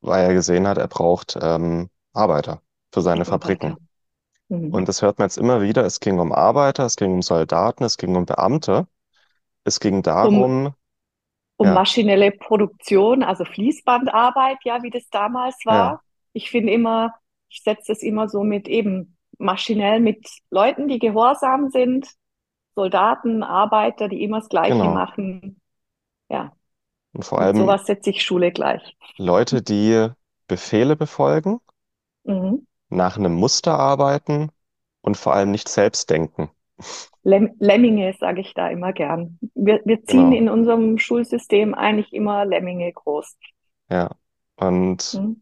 weil 0.00 0.24
er 0.26 0.34
gesehen 0.34 0.66
hat, 0.68 0.78
er 0.78 0.88
braucht 0.88 1.36
ähm, 1.40 1.88
Arbeiter 2.12 2.60
für 2.92 3.02
seine 3.02 3.24
Fabriken. 3.24 3.76
Mhm. 4.60 4.74
Und 4.74 4.88
das 4.88 5.02
hört 5.02 5.18
man 5.18 5.26
jetzt 5.28 5.38
immer 5.38 5.62
wieder. 5.62 5.84
Es 5.84 6.00
ging 6.00 6.18
um 6.18 6.32
Arbeiter, 6.32 6.84
es 6.86 6.96
ging 6.96 7.12
um 7.14 7.22
Soldaten, 7.22 7.84
es 7.84 7.96
ging 7.98 8.16
um 8.16 8.26
Beamte. 8.26 8.86
Es 9.64 9.80
ging 9.80 10.02
Um 10.22 10.44
darum, 10.44 10.74
um 11.56 11.70
ja, 11.70 11.72
maschinelle 11.72 12.32
Produktion, 12.32 13.22
also 13.22 13.44
Fließbandarbeit, 13.44 14.58
ja, 14.64 14.82
wie 14.82 14.90
das 14.90 15.08
damals 15.10 15.64
ja, 15.68 15.94
war. 15.94 16.02
Ich 16.32 16.50
finde 16.50 16.72
immer, 16.72 17.14
ich 17.48 17.62
setze 17.62 17.92
es 17.92 18.02
immer 18.02 18.28
so 18.28 18.42
mit 18.44 18.68
eben 18.68 19.16
maschinell 19.38 20.00
mit 20.00 20.26
Leuten, 20.50 20.88
die 20.88 20.98
gehorsam 20.98 21.70
sind, 21.70 22.08
Soldaten, 22.76 23.42
Arbeiter, 23.42 24.08
die 24.08 24.22
immer 24.22 24.40
das 24.40 24.48
Gleiche 24.48 24.74
genau. 24.74 24.90
machen. 24.90 25.60
Ja, 26.30 26.52
Und 27.12 27.24
vor 27.24 27.40
allem 27.40 27.56
sowas 27.56 27.86
setze 27.86 28.10
ich 28.10 28.22
Schule 28.22 28.52
gleich. 28.52 28.96
Leute, 29.18 29.60
die 29.60 30.08
Befehle 30.46 30.94
befolgen, 30.94 31.58
Mhm. 32.24 32.64
Nach 32.88 33.16
einem 33.16 33.34
Muster 33.34 33.78
arbeiten 33.78 34.50
und 35.00 35.16
vor 35.16 35.34
allem 35.34 35.50
nicht 35.50 35.68
selbst 35.68 36.10
denken. 36.10 36.50
Lem 37.22 37.52
Lemminge 37.58 38.14
sage 38.18 38.40
ich 38.40 38.52
da 38.54 38.68
immer 38.68 38.92
gern. 38.92 39.38
Wir, 39.54 39.80
wir 39.84 40.04
ziehen 40.04 40.30
Genau. 40.30 40.36
in 40.36 40.48
unserem 40.48 40.98
Schulsystem 40.98 41.74
eigentlich 41.74 42.12
immer 42.12 42.44
Lemminge 42.44 42.92
groß. 42.92 43.36
Ja. 43.90 44.10
Und 44.56 45.20
Mhm. 45.20 45.40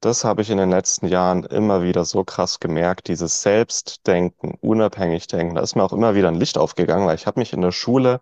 das 0.00 0.24
habe 0.24 0.42
ich 0.42 0.50
in 0.50 0.58
den 0.58 0.70
letzten 0.70 1.06
Jahren 1.08 1.44
immer 1.44 1.82
wieder 1.82 2.04
so 2.04 2.24
krass 2.24 2.60
gemerkt, 2.60 3.08
dieses 3.08 3.42
Selbstdenken, 3.42 4.56
unabhängig 4.60 5.26
denken. 5.26 5.54
Da 5.56 5.62
ist 5.62 5.74
mir 5.74 5.82
auch 5.82 5.92
immer 5.92 6.14
wieder 6.14 6.28
ein 6.28 6.34
Licht 6.34 6.58
aufgegangen, 6.58 7.06
weil 7.06 7.16
ich 7.16 7.26
habe 7.26 7.40
mich 7.40 7.52
in 7.52 7.62
der 7.62 7.72
Schule 7.72 8.20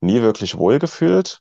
nie 0.00 0.20
wirklich 0.22 0.58
wohlgefühlt. 0.58 1.40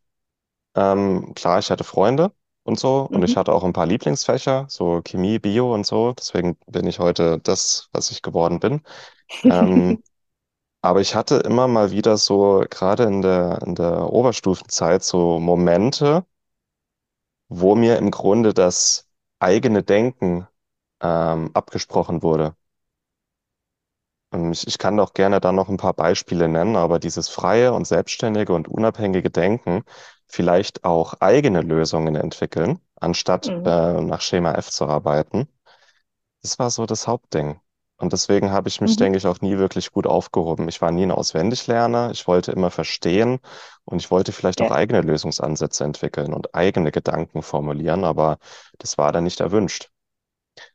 Ähm, 0.75 1.33
klar, 1.35 1.59
ich 1.59 1.71
hatte 1.71 1.83
Freunde 1.83 2.31
und 2.63 2.79
so 2.79 3.09
und 3.11 3.23
ich 3.23 3.35
Mhm. 3.35 3.37
hatte 3.37 3.53
auch 3.53 3.63
ein 3.63 3.73
paar 3.73 3.85
Lieblingsfächer, 3.85 4.65
so 4.69 5.01
Chemie, 5.03 5.39
Bio 5.39 5.73
und 5.73 5.85
so. 5.85 6.13
Deswegen 6.13 6.57
bin 6.67 6.87
ich 6.87 6.99
heute 6.99 7.39
das, 7.39 7.89
was 7.93 8.11
ich 8.11 8.21
geworden 8.21 8.59
bin. 8.59 8.81
Ähm, 9.49 9.97
aber 10.81 11.01
ich 11.01 11.15
hatte 11.15 11.37
immer 11.37 11.67
mal 11.69 11.91
wieder 11.91 12.17
so, 12.17 12.65
gerade 12.69 13.03
in 13.05 13.21
der, 13.23 13.61
in 13.65 13.75
der 13.75 14.11
Oberstufenzeit, 14.13 15.03
so 15.03 15.39
Momente, 15.39 16.25
wo 17.49 17.75
mir 17.75 17.97
im 17.97 18.11
Grunde 18.11 18.53
das 18.53 19.07
eigene 19.39 19.81
Denken 19.83 20.47
ähm, 21.01 21.51
abgesprochen 21.53 22.21
wurde. 22.23 22.55
Ich, 24.51 24.65
ich 24.67 24.77
kann 24.79 24.97
doch 24.97 25.13
gerne 25.13 25.39
dann 25.39 25.55
noch 25.55 25.69
ein 25.69 25.77
paar 25.77 25.93
Beispiele 25.93 26.47
nennen, 26.49 26.75
aber 26.75 26.97
dieses 26.99 27.29
freie 27.29 27.71
und 27.73 27.85
selbstständige 27.85 28.53
und 28.53 28.67
unabhängige 28.67 29.29
Denken, 29.29 29.83
vielleicht 30.27 30.83
auch 30.83 31.15
eigene 31.21 31.61
Lösungen 31.61 32.15
entwickeln, 32.15 32.79
anstatt 32.99 33.53
Mhm. 33.53 33.65
äh, 33.65 34.01
nach 34.01 34.21
Schema 34.21 34.53
F 34.55 34.69
zu 34.71 34.85
arbeiten, 34.87 35.47
das 36.41 36.59
war 36.59 36.69
so 36.69 36.85
das 36.85 37.07
Hauptding. 37.07 37.59
Und 37.97 38.13
deswegen 38.13 38.51
habe 38.51 38.67
ich 38.69 38.81
mich, 38.81 38.95
Mhm. 38.95 38.97
denke 38.97 39.17
ich, 39.17 39.27
auch 39.27 39.41
nie 39.41 39.57
wirklich 39.57 39.91
gut 39.91 40.07
aufgehoben. 40.07 40.67
Ich 40.69 40.81
war 40.81 40.91
nie 40.91 41.03
ein 41.05 41.11
Auswendiglerner, 41.11 42.11
ich 42.11 42.27
wollte 42.27 42.51
immer 42.51 42.71
verstehen 42.71 43.39
und 43.85 43.99
ich 44.01 44.11
wollte 44.11 44.31
vielleicht 44.33 44.61
auch 44.61 44.69
Ja, 44.69 44.71
eigene 44.71 45.01
Lösungsansätze 45.01 45.83
entwickeln 45.85 46.33
und 46.33 46.53
eigene 46.55 46.91
Gedanken 46.91 47.43
formulieren, 47.43 48.03
aber 48.03 48.39
das 48.79 48.97
war 48.97 49.11
dann 49.11 49.23
nicht 49.25 49.39
erwünscht. 49.39 49.89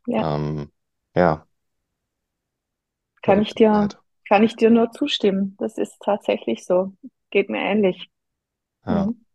ja, 0.06 0.22
Ähm, 0.22 0.70
ja, 1.14 1.46
kann 3.22 3.40
ich 3.40 3.54
dir, 3.54 3.92
kann 4.28 4.42
ich 4.42 4.56
dir 4.56 4.70
nur 4.70 4.90
zustimmen. 4.92 5.56
Das 5.58 5.78
ist 5.78 5.98
tatsächlich 6.00 6.64
so. 6.64 6.92
Geht 7.30 7.50
mir 7.50 7.60
ähnlich. 7.60 8.08
Ja. 8.86 9.08
Mhm. 9.08 9.26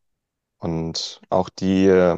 Und 0.63 1.21
auch 1.29 1.49
die, 1.49 1.87
äh, 1.87 2.17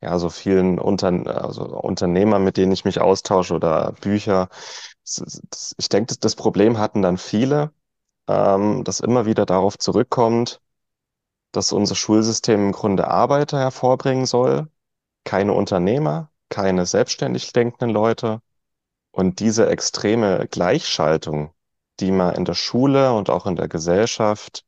ja, 0.00 0.18
so 0.18 0.30
vielen 0.30 0.78
Unter 0.78 1.08
also 1.44 1.64
Unternehmer, 1.64 2.38
mit 2.38 2.56
denen 2.56 2.72
ich 2.72 2.84
mich 2.86 3.00
austausche 3.00 3.54
oder 3.54 3.92
Bücher, 4.00 4.48
ich 5.78 5.88
denke, 5.90 6.16
das, 6.18 6.36
Problem 6.36 6.78
hatten 6.78 7.02
dann 7.02 7.18
viele, 7.18 7.72
ähm, 8.28 8.84
das 8.84 9.00
immer 9.00 9.26
wieder 9.26 9.46
darauf 9.46 9.78
zurückkommt, 9.78 10.62
dass 11.52 11.72
unser 11.72 11.94
Schulsystem 11.94 12.68
im 12.68 12.72
Grunde 12.72 13.08
Arbeiter 13.08 13.58
hervorbringen 13.58 14.26
soll, 14.26 14.68
keine 15.24 15.52
Unternehmer, 15.52 16.30
keine 16.50 16.86
selbstständig 16.86 17.52
denkenden 17.52 17.90
Leute. 17.90 18.40
Und 19.10 19.40
diese 19.40 19.68
extreme 19.68 20.48
Gleichschaltung, 20.48 21.52
die 22.00 22.12
man 22.12 22.34
in 22.34 22.44
der 22.46 22.54
Schule 22.54 23.12
und 23.12 23.30
auch 23.30 23.46
in 23.46 23.56
der 23.56 23.68
Gesellschaft 23.68 24.64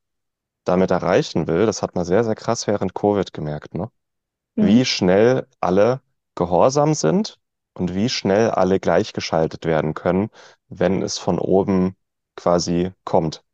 damit 0.71 0.91
erreichen 0.93 1.49
will, 1.49 1.67
das 1.67 1.83
hat 1.83 1.97
man 1.97 2.07
sehr, 2.07 2.25
sehr 2.25 2.37
krass 2.37 2.67
während 2.69 2.95
Covid 2.95 3.33
gemerkt, 3.35 3.75
ne? 3.75 3.91
wie 4.59 4.85
Mhm. 4.85 4.87
schnell 4.87 5.47
alle 5.61 6.03
gehorsam 6.37 6.95
sind 6.95 7.39
und 7.75 7.95
wie 7.95 8.09
schnell 8.09 8.51
alle 8.51 8.81
gleichgeschaltet 8.81 9.67
werden 9.67 9.95
können, 9.95 10.31
wenn 10.69 11.03
es 11.03 11.19
von 11.19 11.39
oben 11.39 11.97
quasi 12.37 12.93
kommt. 13.05 13.45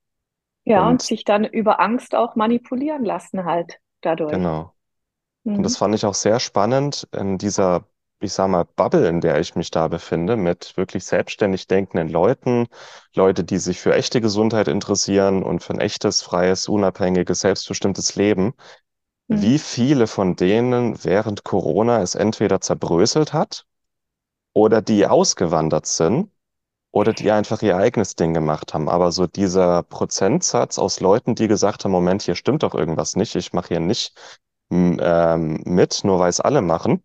Ja, 0.66 0.86
und 0.86 1.00
Und 1.00 1.02
sich 1.02 1.24
dann 1.24 1.44
über 1.44 1.80
Angst 1.80 2.14
auch 2.14 2.36
manipulieren 2.36 3.04
lassen 3.06 3.46
halt 3.46 3.80
dadurch. 4.02 4.44
genau. 4.46 4.74
Und 5.56 5.64
das 5.64 5.76
Mhm. 5.76 5.78
fand 5.78 5.94
ich 5.94 6.06
auch 6.06 6.14
sehr 6.14 6.40
spannend 6.40 7.08
in 7.12 7.38
dieser, 7.38 7.88
ich 8.20 8.32
sag 8.32 8.48
mal, 8.48 8.64
Bubble, 8.64 9.08
in 9.08 9.20
der 9.20 9.38
ich 9.40 9.54
mich 9.56 9.70
da 9.70 9.88
befinde, 9.88 10.36
mit 10.36 10.76
wirklich 10.76 11.04
selbstständig 11.04 11.66
denkenden 11.66 12.08
Leuten, 12.08 12.66
Leute, 13.14 13.44
die 13.44 13.58
sich 13.58 13.80
für 13.80 13.94
echte 13.94 14.20
Gesundheit 14.20 14.68
interessieren 14.68 15.42
und 15.42 15.62
für 15.62 15.74
ein 15.74 15.80
echtes, 15.80 16.22
freies, 16.22 16.68
unabhängiges, 16.68 17.40
selbstbestimmtes 17.40 18.14
Leben. 18.16 18.54
Wie 19.28 19.58
Mhm. 19.58 19.58
viele 19.58 20.06
von 20.08 20.36
denen 20.36 21.04
während 21.04 21.44
Corona 21.44 22.02
es 22.02 22.14
entweder 22.16 22.60
zerbröselt 22.60 23.32
hat 23.32 23.66
oder 24.54 24.82
die 24.82 25.06
ausgewandert 25.06 25.86
sind 25.86 26.30
oder 26.92 27.12
die 27.14 27.30
einfach 27.32 27.62
ihr 27.62 27.76
eigenes 27.76 28.16
Ding 28.16 28.34
gemacht 28.34 28.74
haben. 28.74 28.88
Aber 28.88 29.12
so 29.12 29.26
dieser 29.26 29.82
Prozentsatz 29.84 30.78
aus 30.78 31.00
Leuten, 31.00 31.34
die 31.36 31.48
gesagt 31.48 31.84
haben, 31.84 31.92
Moment, 31.92 32.22
hier 32.22 32.36
stimmt 32.36 32.62
doch 32.64 32.74
irgendwas 32.74 33.16
nicht, 33.16 33.36
ich 33.36 33.52
mache 33.52 33.68
hier 33.68 33.80
nicht 33.80 34.14
ähm, 34.70 35.62
mit, 35.64 36.02
nur 36.04 36.18
weil 36.20 36.30
es 36.30 36.40
alle 36.40 36.62
machen. 36.62 37.02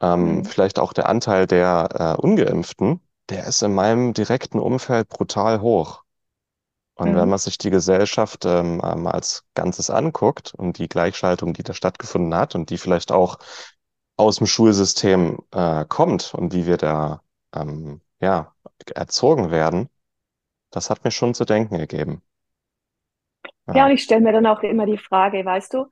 Ähm, 0.00 0.44
Mhm. 0.44 0.44
vielleicht 0.44 0.78
auch 0.78 0.92
der 0.92 1.08
Anteil 1.08 1.46
der 1.46 2.16
äh, 2.18 2.22
Ungeimpften, 2.22 3.00
der 3.28 3.46
ist 3.46 3.62
in 3.62 3.74
meinem 3.74 4.12
direkten 4.14 4.58
Umfeld 4.60 5.08
brutal 5.08 5.60
hoch. 5.60 6.02
Und 6.94 7.14
wenn 7.16 7.28
Mhm. 7.28 7.30
man 7.30 7.38
sich 7.38 7.58
die 7.58 7.70
Gesellschaft 7.70 8.44
ähm, 8.44 8.80
ähm, 8.84 9.06
als 9.06 9.44
Ganzes 9.54 9.90
anguckt 9.90 10.54
und 10.54 10.78
die 10.78 10.88
Gleichschaltung, 10.88 11.54
die 11.54 11.62
da 11.62 11.74
stattgefunden 11.74 12.34
hat 12.34 12.54
und 12.54 12.70
die 12.70 12.78
vielleicht 12.78 13.12
auch 13.12 13.38
aus 14.16 14.36
dem 14.38 14.46
Schulsystem 14.46 15.38
äh, 15.52 15.84
kommt 15.86 16.34
und 16.34 16.52
wie 16.54 16.66
wir 16.66 16.76
da 16.78 17.22
ähm, 17.54 18.00
ja, 18.20 18.54
erzogen 18.94 19.50
werden, 19.50 19.88
das 20.70 20.90
hat 20.90 21.04
mir 21.04 21.10
schon 21.12 21.34
zu 21.34 21.44
denken 21.46 21.78
gegeben. 21.78 22.22
Ja, 23.72 23.86
und 23.86 23.90
Ja. 23.90 23.92
ich 23.92 24.02
stelle 24.02 24.20
mir 24.20 24.32
dann 24.32 24.46
auch 24.46 24.62
immer 24.62 24.86
die 24.86 24.98
Frage, 24.98 25.44
weißt 25.44 25.74
du, 25.74 25.86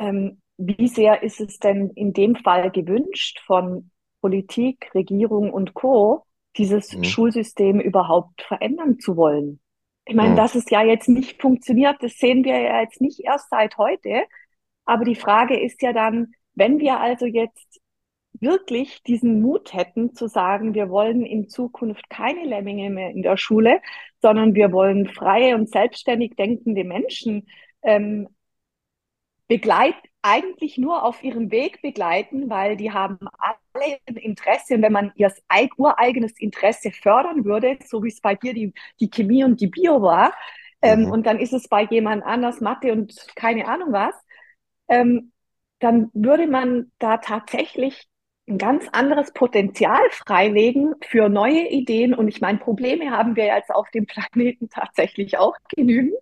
ähm, 0.00 0.42
wie 0.58 0.88
sehr 0.88 1.22
ist 1.22 1.40
es 1.40 1.58
denn 1.60 1.90
in 1.90 2.14
dem 2.14 2.36
Fall 2.36 2.72
gewünscht 2.72 3.40
von 3.46 3.90
Politik, 4.22 4.90
Regierung 4.94 5.52
und 5.52 5.74
Co., 5.74 6.26
dieses 6.58 6.96
Mhm. 6.96 7.04
Schulsystem 7.04 7.80
überhaupt 7.80 8.42
verändern 8.42 8.98
zu 9.00 9.16
wollen? 9.16 9.60
Ich 10.06 10.16
meine, 10.16 10.32
Mhm. 10.32 10.36
dass 10.36 10.56
es 10.56 10.70
ja 10.70 10.82
jetzt 10.84 11.08
nicht 11.08 11.40
funktioniert, 11.42 11.98
das 12.02 12.18
sehen 12.18 12.44
wir 12.44 12.58
ja 12.60 12.80
jetzt 12.82 13.00
nicht 13.02 13.20
erst 13.20 13.50
seit 13.50 13.78
heute. 13.78 14.24
Aber 14.86 15.04
die 15.04 15.16
Frage 15.16 15.60
ist 15.60 15.82
ja 15.82 15.92
dann, 15.92 16.34
wenn 16.54 16.80
wir 16.80 17.00
also 17.00 17.26
jetzt 17.26 17.80
wirklich 18.40 19.02
diesen 19.04 19.42
Mut 19.42 19.74
hätten 19.74 20.14
zu 20.14 20.28
sagen, 20.28 20.74
wir 20.74 20.88
wollen 20.90 21.26
in 21.26 21.48
Zukunft 21.48 22.08
keine 22.10 22.44
Lemminge 22.44 22.90
mehr 22.90 23.10
in 23.10 23.22
der 23.22 23.36
Schule, 23.36 23.80
sondern 24.22 24.54
wir 24.54 24.72
wollen 24.72 25.06
freie 25.08 25.54
und 25.56 25.70
selbstständig 25.70 26.36
denkende 26.36 26.84
Menschen 26.84 27.48
ähm, 27.82 28.28
begleit, 29.50 29.96
eigentlich 30.22 30.78
nur 30.78 31.04
auf 31.04 31.22
ihrem 31.24 31.50
Weg 31.52 31.82
begleiten, 31.82 32.50
weil 32.50 32.78
die 32.78 32.92
haben 32.92 33.18
alle 33.38 33.98
ein 34.08 34.16
Interesse 34.16 34.76
und 34.76 34.82
wenn 34.82 34.92
man 34.92 35.12
ihr 35.16 35.32
ureigenes 35.78 36.34
Interesse 36.38 36.92
fördern 36.92 37.44
würde, 37.46 37.78
so 37.86 38.04
wie 38.04 38.08
es 38.08 38.22
bei 38.22 38.36
dir 38.36 38.54
die, 38.54 38.74
die 39.00 39.10
Chemie 39.10 39.44
und 39.44 39.60
die 39.60 39.68
Bio 39.68 40.02
war, 40.02 40.34
ähm, 40.82 41.06
Mhm. 41.06 41.12
und 41.12 41.26
dann 41.26 41.40
ist 41.40 41.54
es 41.54 41.68
bei 41.68 41.84
jemand 41.84 42.24
anders 42.24 42.60
Mathe 42.62 42.92
und 42.92 43.14
keine 43.36 43.68
Ahnung 43.68 43.92
was, 43.92 44.14
ähm, 44.88 45.32
dann 45.80 46.10
würde 46.14 46.46
man 46.46 46.92
da 46.98 47.18
tatsächlich 47.18 48.08
ein 48.48 48.58
ganz 48.58 48.86
anderes 48.92 49.32
Potenzial 49.32 50.00
freilegen 50.10 50.94
für 51.02 51.28
neue 51.28 51.68
Ideen. 51.68 52.14
Und 52.14 52.28
ich 52.28 52.40
meine, 52.42 52.58
Probleme 52.58 53.10
haben 53.12 53.36
wir 53.36 53.46
jetzt 53.46 53.70
auf 53.70 53.90
dem 53.92 54.06
Planeten 54.06 54.68
tatsächlich 54.70 55.38
auch 55.38 55.56
genügend, 55.76 56.14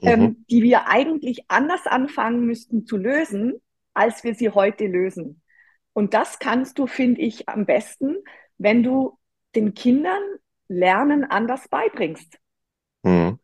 Mhm. 0.00 0.08
ähm, 0.08 0.44
die 0.50 0.62
wir 0.62 0.86
eigentlich 0.88 1.44
anders 1.48 1.86
anfangen 1.86 2.46
müssten 2.46 2.86
zu 2.86 2.96
lösen, 2.96 3.54
als 3.94 4.24
wir 4.24 4.34
sie 4.34 4.50
heute 4.50 4.86
lösen. 4.86 5.42
Und 5.92 6.14
das 6.14 6.38
kannst 6.38 6.78
du, 6.78 6.86
finde 6.86 7.20
ich, 7.20 7.48
am 7.48 7.66
besten, 7.66 8.16
wenn 8.58 8.82
du 8.82 9.18
den 9.54 9.74
Kindern 9.74 10.22
Lernen 10.68 11.24
anders 11.24 11.68
beibringst. 11.68 12.38
Mhm. 13.04 13.38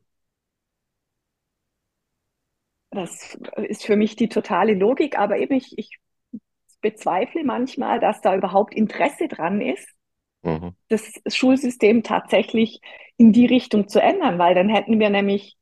Das 2.91 3.39
ist 3.57 3.85
für 3.85 3.97
mich 3.97 4.17
die 4.17 4.29
totale 4.29 4.75
Logik, 4.75 5.17
aber 5.19 5.39
eben 5.39 5.55
ich, 5.55 5.79
ich 5.79 5.99
bezweifle 6.81 7.45
manchmal, 7.45 8.01
dass 8.01 8.21
da 8.21 8.35
überhaupt 8.35 8.75
Interesse 8.75 9.29
dran 9.29 9.61
ist, 9.61 9.89
Mhm. 10.43 10.75
das 10.89 11.13
Schulsystem 11.29 12.03
tatsächlich 12.03 12.81
in 13.17 13.33
die 13.33 13.47
Richtung 13.47 13.89
zu 13.89 14.01
ändern, 14.01 14.39
weil 14.39 14.55
dann 14.55 14.69
hätten 14.69 14.99
wir 14.99 15.11
nämlich 15.11 15.57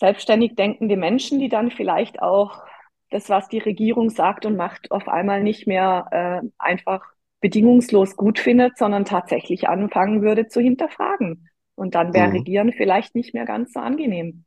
selbstständig 0.00 0.56
denkende 0.56 0.96
Menschen, 0.98 1.40
die 1.40 1.50
dann 1.50 1.72
vielleicht 1.72 2.22
auch 2.22 2.64
das, 3.10 3.30
was 3.30 3.48
die 3.48 3.58
Regierung 3.60 4.10
sagt 4.10 4.46
und 4.46 4.56
macht, 4.56 4.90
auf 4.92 5.08
einmal 5.08 5.42
nicht 5.44 5.68
mehr 5.68 6.42
äh, 6.44 6.48
einfach 6.58 7.02
bedingungslos 7.40 8.16
gut 8.16 8.40
findet, 8.40 8.78
sondern 8.78 9.04
tatsächlich 9.06 9.68
anfangen 9.68 10.22
würde 10.22 10.48
zu 10.48 10.60
hinterfragen. 10.60 11.48
Und 11.76 11.94
dann 11.96 12.14
wäre 12.14 12.32
Mhm. 12.32 12.34
Regieren 12.34 12.72
vielleicht 12.72 13.14
nicht 13.16 13.34
mehr 13.34 13.46
ganz 13.46 13.74
so 13.74 13.80
angenehm 13.80 14.46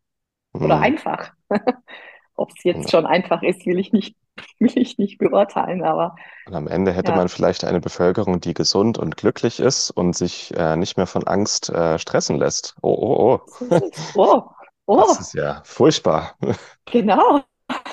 oder 0.60 0.80
Mhm. 0.80 0.82
einfach. 0.82 1.34
Ob 2.36 2.52
es 2.58 2.64
jetzt 2.64 2.90
Und 2.90 2.92
schon 2.92 3.06
einfach 3.06 3.44
ist, 3.44 3.66
will 3.66 3.80
ich 3.80 3.94
nicht, 3.94 4.16
will 4.60 4.78
ich 4.78 4.98
nicht 4.98 5.20
beurteilen, 5.20 5.84
aber 5.84 6.16
und 6.46 6.56
am 6.56 6.68
Ende 6.68 6.92
hätte 6.94 7.14
man 7.14 7.28
ja, 7.28 7.30
vielleicht 7.30 7.64
eine 7.64 7.80
Bevölkerung, 7.82 8.40
die 8.42 8.54
gesund 8.54 8.98
und 8.98 9.16
glücklich 9.18 9.60
ist 9.60 9.92
und 9.92 10.16
sich 10.16 10.54
äh, 10.56 10.76
nicht 10.76 10.98
mehr 10.98 11.08
von 11.08 11.26
Angst 11.26 11.70
äh, 11.70 11.98
stressen 12.00 12.38
lässt. 12.38 12.76
Oh, 12.82 12.94
oh, 12.94 13.40
oh. 13.70 13.70
Oh, 14.16 14.50
oh, 14.86 14.98
Das 15.08 15.20
ist 15.20 15.34
ja 15.34 15.62
furchtbar. 15.66 16.36
genau. 16.86 17.42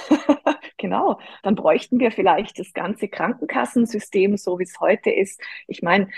Genau, 0.80 1.20
dann 1.42 1.56
bräuchten 1.56 2.00
wir 2.00 2.10
vielleicht 2.10 2.58
das 2.58 2.72
ganze 2.72 3.06
Krankenkassensystem, 3.06 4.38
so 4.38 4.58
wie 4.58 4.62
es 4.62 4.80
heute 4.80 5.10
ist. 5.10 5.38
Ich 5.66 5.82
meine, 5.82 6.08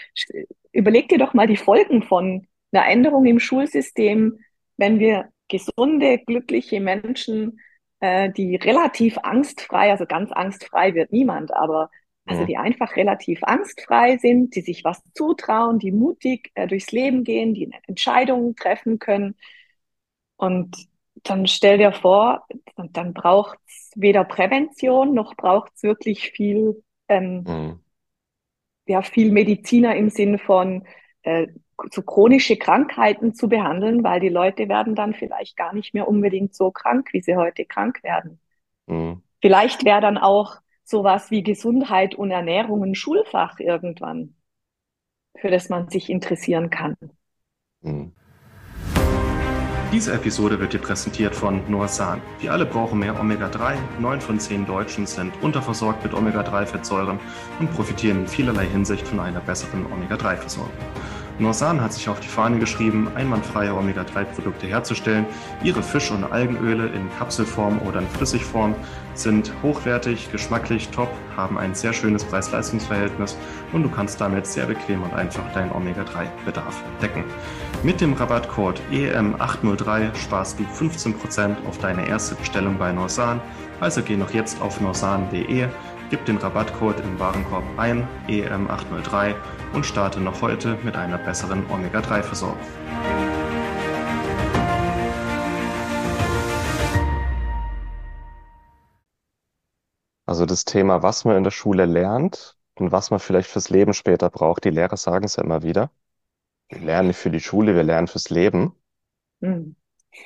überleg 0.71 1.09
dir 1.09 1.19
doch 1.19 1.35
mal 1.35 1.49
die 1.49 1.57
Folgen 1.57 2.05
von 2.05 2.47
einer 2.71 2.87
Änderung 2.87 3.27
im 3.27 3.41
Schulsystem, 3.41 4.39
wenn 4.77 5.01
wir 5.01 5.33
gesunde, 5.49 6.19
glückliche 6.19 6.81
Menschen, 6.81 7.61
äh, 7.99 8.31
die 8.31 8.55
relativ 8.55 9.19
angstfrei, 9.19 9.91
also 9.91 10.07
ganz 10.07 10.31
angstfrei 10.31 10.95
wird 10.95 11.11
niemand, 11.11 11.53
aber 11.53 11.91
also 12.25 12.45
die 12.45 12.57
einfach 12.57 12.95
relativ 12.95 13.43
angstfrei 13.43 14.17
sind, 14.19 14.55
die 14.55 14.61
sich 14.61 14.85
was 14.85 15.03
zutrauen, 15.13 15.81
die 15.81 15.91
mutig 15.91 16.53
äh, 16.55 16.69
durchs 16.69 16.93
Leben 16.93 17.25
gehen, 17.25 17.53
die 17.53 17.69
Entscheidungen 17.89 18.55
treffen 18.55 19.01
können. 19.01 19.35
Und 20.43 20.89
dann 21.23 21.47
stell 21.47 21.79
dir 21.79 21.93
vor, 21.93 22.45
dann, 22.75 22.93
dann 22.93 23.15
braucht 23.15 23.61
es 23.69 23.93
weder 23.95 24.25
Prävention 24.25 25.15
noch 25.15 25.37
braucht 25.37 25.71
es 25.77 25.85
wirklich 25.85 26.33
viel, 26.33 26.83
ähm, 27.07 27.45
mhm. 27.47 27.81
ja, 28.87 29.03
viel 29.03 29.31
Mediziner 29.31 29.95
im 29.95 30.11
Sinn 30.11 30.41
von 30.41 30.85
äh, 31.23 31.47
so 31.93 32.03
chronische 32.03 32.57
Krankheiten 32.57 33.35
zu 33.35 33.49
behandeln, 33.49 34.03
weil 34.03 34.19
die 34.19 34.31
Leute 34.31 34.69
werden 34.69 34.97
dann 34.97 35.15
vielleicht 35.15 35.57
gar 35.57 35.73
nicht 35.73 35.95
mehr 35.95 36.09
unbedingt 36.09 36.57
so 36.57 36.73
krank, 36.73 37.11
wie 37.13 37.21
sie 37.21 37.37
heute 37.37 37.65
krank 37.65 38.03
werden. 38.03 38.41
Mhm. 38.89 39.23
Vielleicht 39.41 39.85
wäre 39.85 40.01
dann 40.01 40.19
auch 40.19 40.57
sowas 40.83 41.31
wie 41.31 41.45
Gesundheit 41.45 42.17
und 42.17 42.33
Ernährung 42.33 42.83
ein 42.83 42.97
Schulfach 42.97 43.61
irgendwann, 43.61 44.35
für 45.37 45.51
das 45.51 45.69
man 45.69 45.89
sich 45.89 46.11
interessieren 46.11 46.69
kann. 46.69 46.97
Mhm. 47.83 48.13
Diese 49.93 50.15
Episode 50.15 50.59
wird 50.59 50.73
dir 50.73 50.79
präsentiert 50.79 51.37
von 51.37 51.61
Noasan. 51.71 52.23
Wir 52.41 52.51
alle 52.55 52.65
brauchen 52.65 52.99
mehr 52.99 53.21
Omega-3. 53.21 53.75
Neun 54.01 54.23
von 54.23 54.41
zehn 54.41 54.65
Deutschen 54.65 55.07
sind 55.07 55.35
unterversorgt 55.43 56.03
mit 56.03 56.15
Omega-3-Fettsäuren 56.15 57.21
und 57.61 57.75
profitieren 57.75 58.21
in 58.21 58.27
vielerlei 58.27 58.67
Hinsicht 58.67 59.07
von 59.07 59.21
einer 59.21 59.41
besseren 59.41 59.85
Omega-3-Versorgung. 59.93 60.73
Norsan 61.43 61.81
hat 61.81 61.93
sich 61.93 62.09
auf 62.09 62.21
die 62.21 62.29
Fahne 62.29 62.59
geschrieben, 62.59 63.09
einwandfreie 63.15 63.75
Omega-3-Produkte 63.75 64.67
herzustellen. 64.69 65.27
Ihre 65.63 65.83
Fisch- 65.83 66.11
und 66.11 66.25
Algenöle 66.25 66.87
in 66.87 67.11
Kapselform 67.19 67.81
oder 67.81 67.99
in 67.99 68.09
Flüssigform 68.09 68.75
sind 69.15 69.53
hochwertig, 69.63 70.31
geschmacklich 70.31 70.89
top, 70.89 71.11
haben 71.37 71.59
ein 71.59 71.75
sehr 71.75 71.93
schönes 71.93 72.25
Preis-Leistungs-Verhältnis 72.25 73.37
und 73.73 73.83
du 73.83 73.91
kannst 73.91 74.21
damit 74.21 74.47
sehr 74.47 74.67
bequem 74.67 75.03
und 75.03 75.13
einfach 75.13 75.53
deinen 75.53 75.73
Omega-3-Bedarf 75.73 76.83
decken. 77.03 77.25
Mit 77.83 78.01
dem 78.01 78.15
Rabattcode 78.15 78.81
EM803 78.93 80.15
sparst 80.15 80.59
du 80.61 80.65
15% 80.65 81.67
auf 81.67 81.79
deine 81.79 82.07
erste 82.07 82.37
Bestellung 82.37 82.79
bei 82.79 82.93
Norsan. 82.93 83.41
Also 83.81 84.01
geh 84.03 84.17
noch 84.17 84.31
jetzt 84.31 84.63
auf 84.63 84.81
norsan.de 84.81 85.69
Gib 86.13 86.27
den 86.27 86.37
Rabattcode 86.37 87.01
im 87.01 87.19
Warenkorb 87.19 87.65
ein, 87.79 88.07
EM803 88.29 89.35
und 89.73 89.87
starte 89.87 90.21
noch 90.21 90.43
heute 90.43 90.77
mit 90.85 90.95
einer 90.95 91.17
besseren 91.17 91.65
Omega-3-Versorgung. 91.71 92.61
Also 100.27 100.45
das 100.45 100.67
Thema, 100.67 101.03
was 101.03 101.25
man 101.25 101.39
in 101.39 101.45
der 101.45 101.51
Schule 101.51 101.87
lernt 101.87 102.59
und 102.75 102.93
was 102.93 103.11
man 103.11 103.19
vielleicht 103.19 103.49
fürs 103.49 103.71
Leben 103.71 103.95
später 103.95 104.29
braucht. 104.29 104.67
Die 104.67 104.69
Lehrer 104.69 104.99
sagen 104.99 105.25
es 105.25 105.37
ja 105.37 105.43
immer 105.43 105.63
wieder. 105.63 105.91
Wir 106.69 106.81
lernen 106.81 107.09
nicht 107.09 107.21
für 107.21 107.31
die 107.31 107.41
Schule, 107.41 107.75
wir 107.75 107.85
lernen 107.85 108.07
fürs 108.07 108.29
Leben. 108.29 108.75
Mhm. 109.41 109.77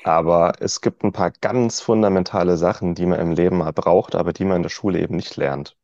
Aber 0.05 0.55
es 0.61 0.81
gibt 0.81 1.05
ein 1.05 1.12
paar 1.12 1.31
ganz 1.33 1.83
fundamentale 1.83 2.57
Sachen, 2.57 2.94
die 2.94 3.05
man 3.05 3.20
im 3.20 3.33
Leben 3.33 3.59
mal 3.59 3.75
braucht, 3.75 4.14
aber 4.14 4.33
die 4.33 4.46
man 4.46 4.57
in 4.59 4.62
der 4.62 4.70
Schule 4.70 5.01
eben 5.01 5.16
nicht 5.16 5.37
lernt. 5.37 5.77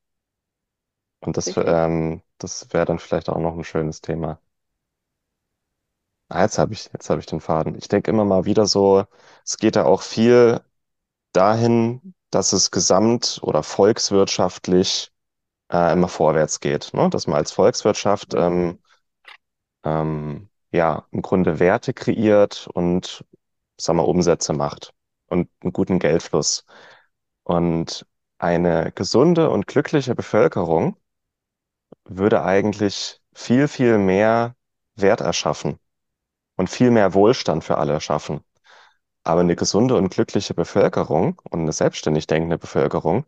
Und 1.20 1.36
das, 1.38 1.56
ähm, 1.56 2.22
das 2.38 2.72
wäre 2.72 2.84
dann 2.84 2.98
vielleicht 2.98 3.28
auch 3.30 3.38
noch 3.38 3.56
ein 3.56 3.64
schönes 3.64 4.00
Thema. 4.02 4.40
Ah, 6.28 6.42
jetzt 6.42 6.58
habe 6.58 6.72
ich, 6.72 6.88
jetzt 6.92 7.10
habe 7.10 7.20
ich 7.20 7.26
den 7.26 7.40
Faden. 7.40 7.74
Ich 7.76 7.88
denke 7.88 8.10
immer 8.10 8.24
mal 8.24 8.44
wieder 8.46 8.66
so, 8.66 9.04
es 9.44 9.58
geht 9.58 9.76
ja 9.76 9.84
auch 9.84 10.00
viel 10.02 10.60
dahin, 11.32 12.14
dass 12.30 12.52
es 12.52 12.70
gesamt- 12.70 13.40
oder 13.42 13.62
volkswirtschaftlich 13.62 15.12
äh, 15.72 15.92
immer 15.94 16.08
vorwärts 16.08 16.60
geht, 16.60 16.92
ne? 16.94 17.10
Dass 17.10 17.26
man 17.28 17.36
als 17.38 17.52
Volkswirtschaft 17.52 18.34
ähm, 18.34 18.80
ähm, 19.84 20.48
ja 20.72 21.06
im 21.10 21.22
Grunde 21.22 21.58
Werte 21.58 21.94
kreiert 21.94 22.68
und 22.72 23.24
sagen 23.76 23.98
wir, 23.98 24.08
Umsätze 24.08 24.52
macht 24.52 24.94
und 25.26 25.50
einen 25.60 25.72
guten 25.72 25.98
Geldfluss. 25.98 26.64
Und 27.44 28.06
eine 28.38 28.92
gesunde 28.92 29.50
und 29.50 29.66
glückliche 29.66 30.14
Bevölkerung 30.14 30.96
würde 32.04 32.44
eigentlich 32.44 33.20
viel, 33.34 33.68
viel 33.68 33.98
mehr 33.98 34.56
Wert 34.96 35.20
erschaffen 35.20 35.78
und 36.56 36.70
viel 36.70 36.90
mehr 36.90 37.14
Wohlstand 37.14 37.64
für 37.64 37.78
alle 37.78 37.92
erschaffen. 37.94 38.40
Aber 39.24 39.40
eine 39.40 39.56
gesunde 39.56 39.96
und 39.96 40.10
glückliche 40.10 40.54
Bevölkerung 40.54 41.40
und 41.50 41.60
eine 41.60 41.72
selbstständig 41.72 42.26
denkende 42.26 42.58
Bevölkerung 42.58 43.24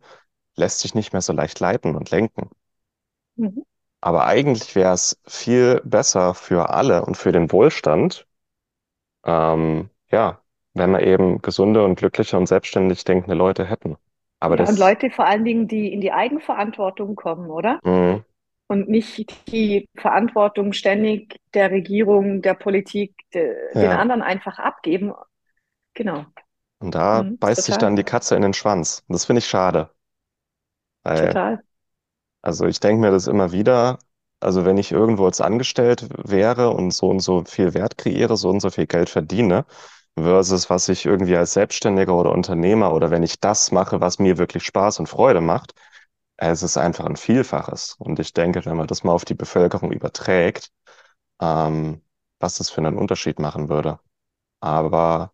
lässt 0.55 0.79
sich 0.79 0.95
nicht 0.95 1.13
mehr 1.13 1.21
so 1.21 1.33
leicht 1.33 1.59
leiten 1.59 1.95
und 1.95 2.11
lenken. 2.11 2.49
Mhm. 3.35 3.65
Aber 4.01 4.25
eigentlich 4.25 4.75
wäre 4.75 4.93
es 4.93 5.19
viel 5.25 5.81
besser 5.83 6.33
für 6.33 6.69
alle 6.69 7.05
und 7.05 7.17
für 7.17 7.31
den 7.31 7.51
Wohlstand, 7.51 8.27
ähm, 9.25 9.89
ja, 10.15 10.39
wenn 10.73 10.91
wir 10.91 11.01
eben 11.01 11.41
gesunde 11.41 11.83
und 11.83 11.95
glückliche 11.95 12.37
und 12.37 12.47
selbstständig 12.47 13.03
denkende 13.03 13.35
Leute 13.35 13.65
hätten. 13.65 13.97
Aber 14.39 14.55
ja, 14.55 14.63
das, 14.63 14.69
und 14.69 14.79
Leute 14.79 15.09
vor 15.09 15.25
allen 15.25 15.43
Dingen, 15.43 15.67
die 15.67 15.91
in 15.91 15.99
die 15.99 16.13
Eigenverantwortung 16.13 17.15
kommen, 17.15 17.49
oder? 17.49 17.79
Mhm. 17.83 18.23
Und 18.67 18.89
nicht 18.89 19.51
die 19.51 19.87
Verantwortung 19.95 20.71
ständig 20.71 21.39
der 21.53 21.69
Regierung, 21.69 22.41
der 22.41 22.53
Politik, 22.55 23.13
de, 23.33 23.53
ja. 23.73 23.81
den 23.81 23.91
anderen 23.91 24.21
einfach 24.21 24.57
abgeben. 24.57 25.13
Genau. 25.93 26.25
Und 26.79 26.95
da 26.95 27.23
mhm, 27.23 27.37
beißt 27.37 27.59
total. 27.59 27.73
sich 27.73 27.77
dann 27.77 27.95
die 27.97 28.03
Katze 28.03 28.35
in 28.35 28.41
den 28.41 28.53
Schwanz. 28.53 29.03
Und 29.07 29.13
das 29.13 29.25
finde 29.25 29.39
ich 29.39 29.47
schade. 29.47 29.89
Weil, 31.03 31.27
total. 31.27 31.61
Also 32.41 32.65
ich 32.65 32.79
denke 32.79 33.01
mir 33.01 33.11
das 33.11 33.27
immer 33.27 33.51
wieder, 33.51 33.99
also 34.39 34.65
wenn 34.65 34.77
ich 34.77 34.91
irgendwo 34.91 35.25
als 35.25 35.41
angestellt 35.41 36.07
wäre 36.17 36.69
und 36.69 36.91
so 36.91 37.09
und 37.09 37.19
so 37.19 37.43
viel 37.43 37.73
Wert 37.73 37.97
kreiere, 37.97 38.37
so 38.37 38.49
und 38.49 38.61
so 38.61 38.69
viel 38.69 38.87
Geld 38.87 39.09
verdiene, 39.09 39.65
versus 40.17 40.69
was 40.69 40.89
ich 40.89 41.05
irgendwie 41.05 41.35
als 41.37 41.53
Selbstständiger 41.53 42.15
oder 42.15 42.31
Unternehmer 42.31 42.93
oder 42.93 43.11
wenn 43.11 43.23
ich 43.23 43.39
das 43.39 43.71
mache, 43.71 44.01
was 44.01 44.19
mir 44.19 44.37
wirklich 44.37 44.65
Spaß 44.65 44.99
und 44.99 45.07
Freude 45.07 45.41
macht, 45.41 45.73
es 46.37 46.63
ist 46.63 46.77
einfach 46.77 47.05
ein 47.05 47.15
Vielfaches. 47.17 47.95
Und 47.99 48.19
ich 48.19 48.33
denke, 48.33 48.65
wenn 48.65 48.77
man 48.77 48.87
das 48.87 49.03
mal 49.03 49.13
auf 49.13 49.25
die 49.25 49.35
Bevölkerung 49.35 49.91
überträgt, 49.91 50.71
ähm, 51.41 52.01
was 52.39 52.57
das 52.57 52.69
für 52.69 52.81
einen 52.81 52.97
Unterschied 52.97 53.39
machen 53.39 53.69
würde. 53.69 53.99
Aber 54.61 55.33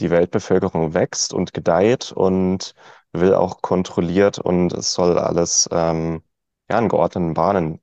die 0.00 0.10
Weltbevölkerung 0.10 0.94
wächst 0.94 1.32
und 1.34 1.54
gedeiht 1.54 2.12
und 2.12 2.74
will 3.12 3.34
auch 3.34 3.62
kontrolliert 3.62 4.38
und 4.38 4.72
es 4.74 4.92
soll 4.94 5.18
alles 5.18 5.68
ähm, 5.72 6.22
ja, 6.70 6.78
in 6.78 6.88
geordneten 6.88 7.34
Bahnen 7.34 7.80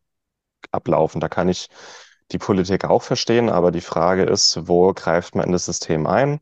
ablaufen. 0.71 1.21
Da 1.21 1.29
kann 1.29 1.49
ich 1.49 1.69
die 2.31 2.37
Politik 2.37 2.85
auch 2.85 3.01
verstehen, 3.01 3.49
aber 3.49 3.71
die 3.71 3.81
Frage 3.81 4.23
ist, 4.23 4.67
wo 4.67 4.93
greift 4.93 5.35
man 5.35 5.47
in 5.47 5.51
das 5.51 5.65
System 5.65 6.07
ein? 6.07 6.39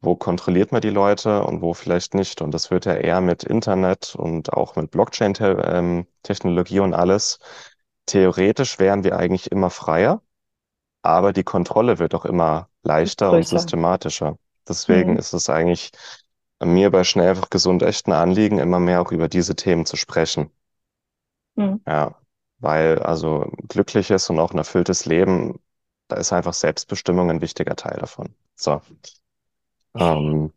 Wo 0.00 0.16
kontrolliert 0.16 0.72
man 0.72 0.82
die 0.82 0.90
Leute 0.90 1.44
und 1.44 1.62
wo 1.62 1.72
vielleicht 1.72 2.14
nicht? 2.14 2.42
Und 2.42 2.52
das 2.52 2.70
wird 2.70 2.84
ja 2.84 2.94
eher 2.94 3.20
mit 3.20 3.42
Internet 3.42 4.14
und 4.14 4.52
auch 4.52 4.76
mit 4.76 4.90
Blockchain-Technologie 4.90 6.80
und 6.80 6.94
alles. 6.94 7.38
Theoretisch 8.06 8.78
wären 8.78 9.02
wir 9.02 9.16
eigentlich 9.16 9.50
immer 9.50 9.70
freier, 9.70 10.20
aber 11.02 11.32
die 11.32 11.44
Kontrolle 11.44 11.98
wird 11.98 12.14
auch 12.14 12.26
immer 12.26 12.68
leichter 12.82 13.32
und 13.32 13.46
systematischer. 13.46 14.36
Deswegen 14.68 15.12
mhm. 15.12 15.18
ist 15.18 15.32
es 15.32 15.48
eigentlich 15.48 15.92
mir 16.62 16.90
bei 16.90 17.04
Schnell 17.04 17.30
einfach 17.30 17.50
gesund 17.50 17.82
echt 17.82 18.06
ein 18.06 18.12
Anliegen, 18.12 18.58
immer 18.58 18.80
mehr 18.80 19.00
auch 19.00 19.12
über 19.12 19.28
diese 19.28 19.56
Themen 19.56 19.86
zu 19.86 19.96
sprechen. 19.96 20.50
Mhm. 21.56 21.80
Ja. 21.86 22.14
Weil 22.58 22.98
also 23.00 23.50
glückliches 23.68 24.30
und 24.30 24.38
auch 24.38 24.52
ein 24.52 24.58
erfülltes 24.58 25.06
Leben, 25.06 25.60
da 26.08 26.16
ist 26.16 26.32
einfach 26.32 26.54
Selbstbestimmung 26.54 27.30
ein 27.30 27.40
wichtiger 27.40 27.76
Teil 27.76 27.98
davon. 27.98 28.34
So. 28.54 28.80
Ähm, 29.94 30.52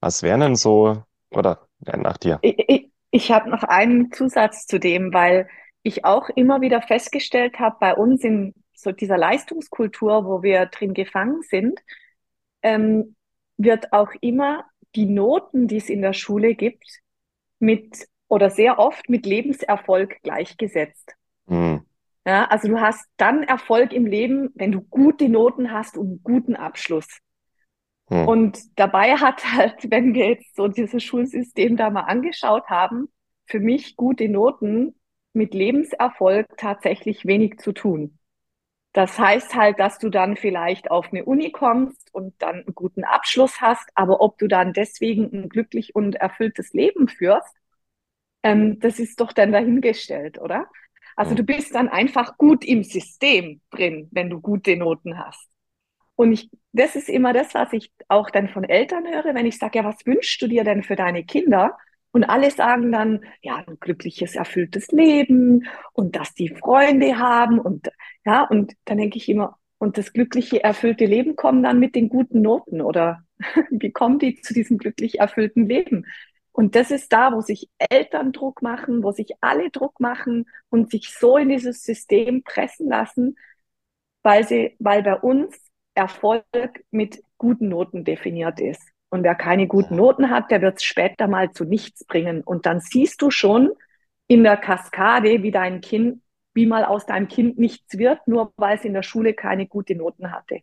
was 0.00 0.22
wären 0.22 0.40
denn 0.40 0.56
so, 0.56 1.02
oder 1.30 1.66
ja, 1.80 1.96
nach 1.96 2.18
dir? 2.18 2.38
Ich, 2.42 2.56
ich, 2.68 2.90
ich 3.10 3.32
habe 3.32 3.50
noch 3.50 3.62
einen 3.62 4.12
Zusatz 4.12 4.66
zu 4.66 4.78
dem, 4.78 5.12
weil 5.12 5.48
ich 5.82 6.04
auch 6.04 6.28
immer 6.30 6.60
wieder 6.60 6.82
festgestellt 6.82 7.58
habe, 7.58 7.76
bei 7.80 7.94
uns 7.94 8.24
in 8.24 8.54
so 8.74 8.92
dieser 8.92 9.16
Leistungskultur, 9.16 10.24
wo 10.24 10.42
wir 10.42 10.66
drin 10.66 10.94
gefangen 10.94 11.42
sind, 11.42 11.80
ähm, 12.62 13.16
wird 13.56 13.92
auch 13.92 14.10
immer 14.20 14.64
die 14.94 15.06
Noten, 15.06 15.68
die 15.68 15.76
es 15.76 15.88
in 15.88 16.02
der 16.02 16.12
Schule 16.12 16.54
gibt, 16.54 17.00
mit 17.58 18.06
oder 18.28 18.50
sehr 18.50 18.78
oft 18.78 19.08
mit 19.08 19.26
Lebenserfolg 19.26 20.22
gleichgesetzt. 20.22 21.14
Mhm. 21.46 21.82
Ja, 22.26 22.46
also 22.46 22.66
du 22.68 22.80
hast 22.80 23.06
dann 23.16 23.44
Erfolg 23.44 23.92
im 23.92 24.04
Leben, 24.04 24.50
wenn 24.56 24.72
du 24.72 24.80
gute 24.80 25.28
Noten 25.28 25.70
hast 25.70 25.96
und 25.96 26.06
einen 26.06 26.22
guten 26.24 26.56
Abschluss. 26.56 27.06
Hm. 28.08 28.26
Und 28.26 28.78
dabei 28.78 29.16
hat 29.16 29.44
halt, 29.52 29.74
wenn 29.90 30.12
wir 30.14 30.30
jetzt 30.30 30.56
so 30.56 30.66
dieses 30.66 31.04
Schulsystem 31.04 31.76
da 31.76 31.90
mal 31.90 32.02
angeschaut 32.02 32.66
haben, 32.66 33.08
für 33.46 33.60
mich 33.60 33.96
gute 33.96 34.28
Noten 34.28 34.96
mit 35.34 35.54
Lebenserfolg 35.54 36.48
tatsächlich 36.56 37.26
wenig 37.26 37.58
zu 37.58 37.72
tun. 37.72 38.18
Das 38.92 39.18
heißt 39.18 39.54
halt, 39.54 39.78
dass 39.78 39.98
du 39.98 40.08
dann 40.08 40.36
vielleicht 40.36 40.90
auf 40.90 41.12
eine 41.12 41.24
Uni 41.26 41.52
kommst 41.52 42.12
und 42.14 42.34
dann 42.40 42.56
einen 42.56 42.74
guten 42.74 43.04
Abschluss 43.04 43.60
hast, 43.60 43.88
aber 43.94 44.20
ob 44.20 44.38
du 44.38 44.48
dann 44.48 44.72
deswegen 44.72 45.30
ein 45.32 45.48
glücklich 45.50 45.94
und 45.94 46.16
erfülltes 46.16 46.72
Leben 46.72 47.06
führst, 47.06 47.54
ähm, 48.42 48.78
das 48.80 48.98
ist 48.98 49.20
doch 49.20 49.32
dann 49.32 49.52
dahingestellt, 49.52 50.38
oder? 50.38 50.66
Also 51.16 51.34
du 51.34 51.42
bist 51.42 51.74
dann 51.74 51.88
einfach 51.88 52.36
gut 52.36 52.64
im 52.64 52.84
System 52.84 53.62
drin, 53.70 54.08
wenn 54.12 54.28
du 54.28 54.40
gute 54.40 54.76
Noten 54.76 55.18
hast. 55.18 55.48
Und 56.14 56.32
ich, 56.32 56.50
das 56.72 56.96
ist 56.96 57.08
immer 57.08 57.32
das, 57.32 57.54
was 57.54 57.72
ich 57.72 57.92
auch 58.08 58.30
dann 58.30 58.48
von 58.48 58.64
Eltern 58.64 59.06
höre, 59.06 59.34
wenn 59.34 59.46
ich 59.46 59.58
sage, 59.58 59.78
ja, 59.78 59.84
was 59.84 60.04
wünschst 60.06 60.40
du 60.40 60.46
dir 60.48 60.64
denn 60.64 60.82
für 60.82 60.96
deine 60.96 61.24
Kinder? 61.24 61.76
Und 62.10 62.24
alle 62.24 62.50
sagen 62.50 62.92
dann, 62.92 63.24
ja, 63.42 63.56
ein 63.66 63.78
glückliches, 63.78 64.34
erfülltes 64.36 64.88
Leben 64.88 65.66
und 65.92 66.16
dass 66.16 66.32
die 66.34 66.48
Freunde 66.48 67.18
haben 67.18 67.58
und 67.58 67.90
ja, 68.24 68.44
und 68.44 68.72
dann 68.86 68.98
denke 68.98 69.18
ich 69.18 69.28
immer, 69.28 69.58
und 69.78 69.98
das 69.98 70.14
glückliche, 70.14 70.64
erfüllte 70.64 71.04
Leben 71.04 71.36
kommen 71.36 71.62
dann 71.62 71.78
mit 71.78 71.94
den 71.94 72.08
guten 72.08 72.40
Noten 72.40 72.80
oder 72.80 73.20
wie 73.70 73.92
kommen 73.92 74.18
die 74.18 74.40
zu 74.40 74.54
diesem 74.54 74.78
glücklich 74.78 75.20
erfüllten 75.20 75.68
Leben? 75.68 76.06
Und 76.56 76.74
das 76.74 76.90
ist 76.90 77.12
da, 77.12 77.34
wo 77.34 77.42
sich 77.42 77.68
Eltern 77.78 78.32
Druck 78.32 78.62
machen, 78.62 79.02
wo 79.02 79.12
sich 79.12 79.32
alle 79.42 79.68
Druck 79.68 80.00
machen 80.00 80.46
und 80.70 80.90
sich 80.90 81.12
so 81.12 81.36
in 81.36 81.50
dieses 81.50 81.82
System 81.82 82.42
pressen 82.44 82.88
lassen, 82.88 83.36
weil 84.22 84.42
sie, 84.48 84.74
weil 84.78 85.02
bei 85.02 85.16
uns 85.16 85.54
Erfolg 85.94 86.46
mit 86.90 87.22
guten 87.36 87.68
Noten 87.68 88.04
definiert 88.04 88.58
ist. 88.58 88.80
Und 89.10 89.22
wer 89.22 89.34
keine 89.34 89.66
guten 89.66 89.96
Noten 89.96 90.30
hat, 90.30 90.50
der 90.50 90.62
wird 90.62 90.78
es 90.78 90.84
später 90.84 91.28
mal 91.28 91.50
zu 91.52 91.64
nichts 91.64 92.06
bringen. 92.06 92.40
Und 92.40 92.64
dann 92.64 92.80
siehst 92.80 93.20
du 93.20 93.30
schon 93.30 93.72
in 94.26 94.42
der 94.42 94.56
Kaskade, 94.56 95.42
wie 95.42 95.50
dein 95.50 95.82
Kind, 95.82 96.22
wie 96.54 96.64
mal 96.64 96.86
aus 96.86 97.04
deinem 97.04 97.28
Kind 97.28 97.58
nichts 97.58 97.98
wird, 97.98 98.26
nur 98.26 98.54
weil 98.56 98.78
es 98.78 98.84
in 98.86 98.94
der 98.94 99.02
Schule 99.02 99.34
keine 99.34 99.66
guten 99.66 99.98
Noten 99.98 100.32
hatte. 100.32 100.60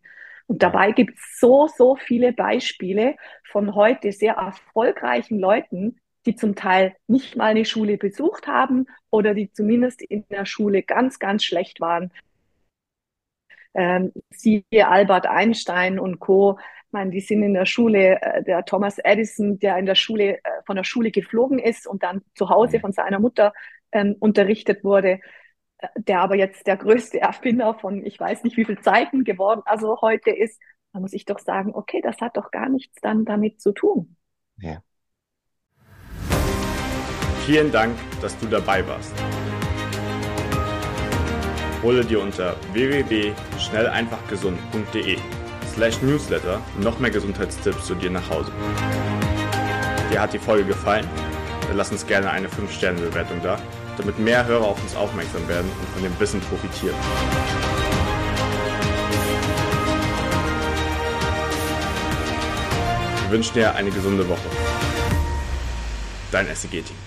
Und 0.47 0.61
dabei 0.61 0.91
gibt 0.91 1.17
es 1.17 1.39
so, 1.39 1.67
so 1.67 1.95
viele 1.95 2.33
Beispiele 2.33 3.15
von 3.45 3.75
heute 3.75 4.11
sehr 4.11 4.33
erfolgreichen 4.33 5.39
Leuten, 5.39 5.99
die 6.25 6.35
zum 6.35 6.55
Teil 6.55 6.95
nicht 7.07 7.35
mal 7.35 7.47
eine 7.47 7.65
Schule 7.65 7.97
besucht 7.97 8.47
haben 8.47 8.85
oder 9.09 9.33
die 9.33 9.51
zumindest 9.51 10.01
in 10.01 10.25
der 10.29 10.45
Schule 10.45 10.83
ganz, 10.83 11.19
ganz 11.19 11.43
schlecht 11.43 11.81
waren, 11.81 12.11
ähm, 13.73 14.11
siehe 14.29 14.63
Albert 14.87 15.25
Einstein 15.27 15.99
und 15.99 16.19
Co. 16.19 16.57
Ich 16.59 16.91
meine, 16.91 17.11
die 17.11 17.21
sind 17.21 17.41
in 17.43 17.53
der 17.53 17.65
Schule, 17.65 18.21
äh, 18.21 18.43
der 18.43 18.65
Thomas 18.65 18.99
Edison, 18.99 19.59
der 19.59 19.77
in 19.77 19.85
der 19.85 19.95
Schule, 19.95 20.37
äh, 20.37 20.39
von 20.65 20.75
der 20.75 20.83
Schule 20.83 21.11
geflogen 21.11 21.59
ist 21.59 21.87
und 21.87 22.03
dann 22.03 22.21
zu 22.35 22.49
Hause 22.49 22.79
von 22.79 22.91
seiner 22.93 23.19
Mutter 23.19 23.53
ähm, 23.91 24.15
unterrichtet 24.19 24.83
wurde, 24.83 25.19
der 25.95 26.21
aber 26.21 26.35
jetzt 26.35 26.67
der 26.67 26.77
größte 26.77 27.19
Erfinder 27.21 27.73
von 27.75 28.05
ich 28.05 28.19
weiß 28.19 28.43
nicht 28.43 28.57
wie 28.57 28.65
viel 28.65 28.79
Zeiten 28.79 29.23
geworden, 29.23 29.61
also 29.65 30.01
heute 30.01 30.31
ist, 30.31 30.59
da 30.93 30.99
muss 30.99 31.13
ich 31.13 31.25
doch 31.25 31.39
sagen, 31.39 31.73
okay, 31.73 32.01
das 32.01 32.19
hat 32.21 32.37
doch 32.37 32.51
gar 32.51 32.69
nichts 32.69 33.01
dann 33.01 33.25
damit 33.25 33.59
zu 33.61 33.71
tun. 33.71 34.15
Ja. 34.57 34.83
Vielen 37.45 37.71
Dank, 37.71 37.95
dass 38.21 38.37
du 38.39 38.45
dabei 38.45 38.87
warst. 38.87 39.11
Hole 41.81 42.05
dir 42.05 42.21
unter 42.21 42.55
www.schnelleinfachgesund.de 42.71 45.17
slash 45.73 46.01
newsletter 46.01 46.61
noch 46.79 46.99
mehr 46.99 47.11
Gesundheitstipps 47.11 47.87
zu 47.87 47.95
dir 47.95 48.09
nach 48.09 48.29
Hause. 48.29 48.53
Dir 50.09 50.21
hat 50.21 50.31
die 50.31 50.39
Folge 50.39 50.63
gefallen? 50.65 51.05
Dann 51.67 51.75
lass 51.75 51.91
uns 51.91 52.07
gerne 52.07 52.29
eine 52.29 52.47
5-Sterne-Bewertung 52.47 53.41
da, 53.41 53.59
damit 53.97 54.19
mehr 54.19 54.45
Hörer 54.45 54.65
auf 54.65 54.81
uns 54.81 54.95
aufmerksam 54.95 55.47
werden 55.47 55.69
und 55.79 55.89
von 55.89 56.03
dem 56.03 56.19
Wissen 56.19 56.41
profitieren. 56.41 56.95
Wir 63.23 63.31
wünschen 63.31 63.53
dir 63.53 63.73
eine 63.75 63.89
gesunde 63.89 64.27
Woche. 64.27 64.49
Dein 66.31 66.47
SEG-Team. 66.47 67.02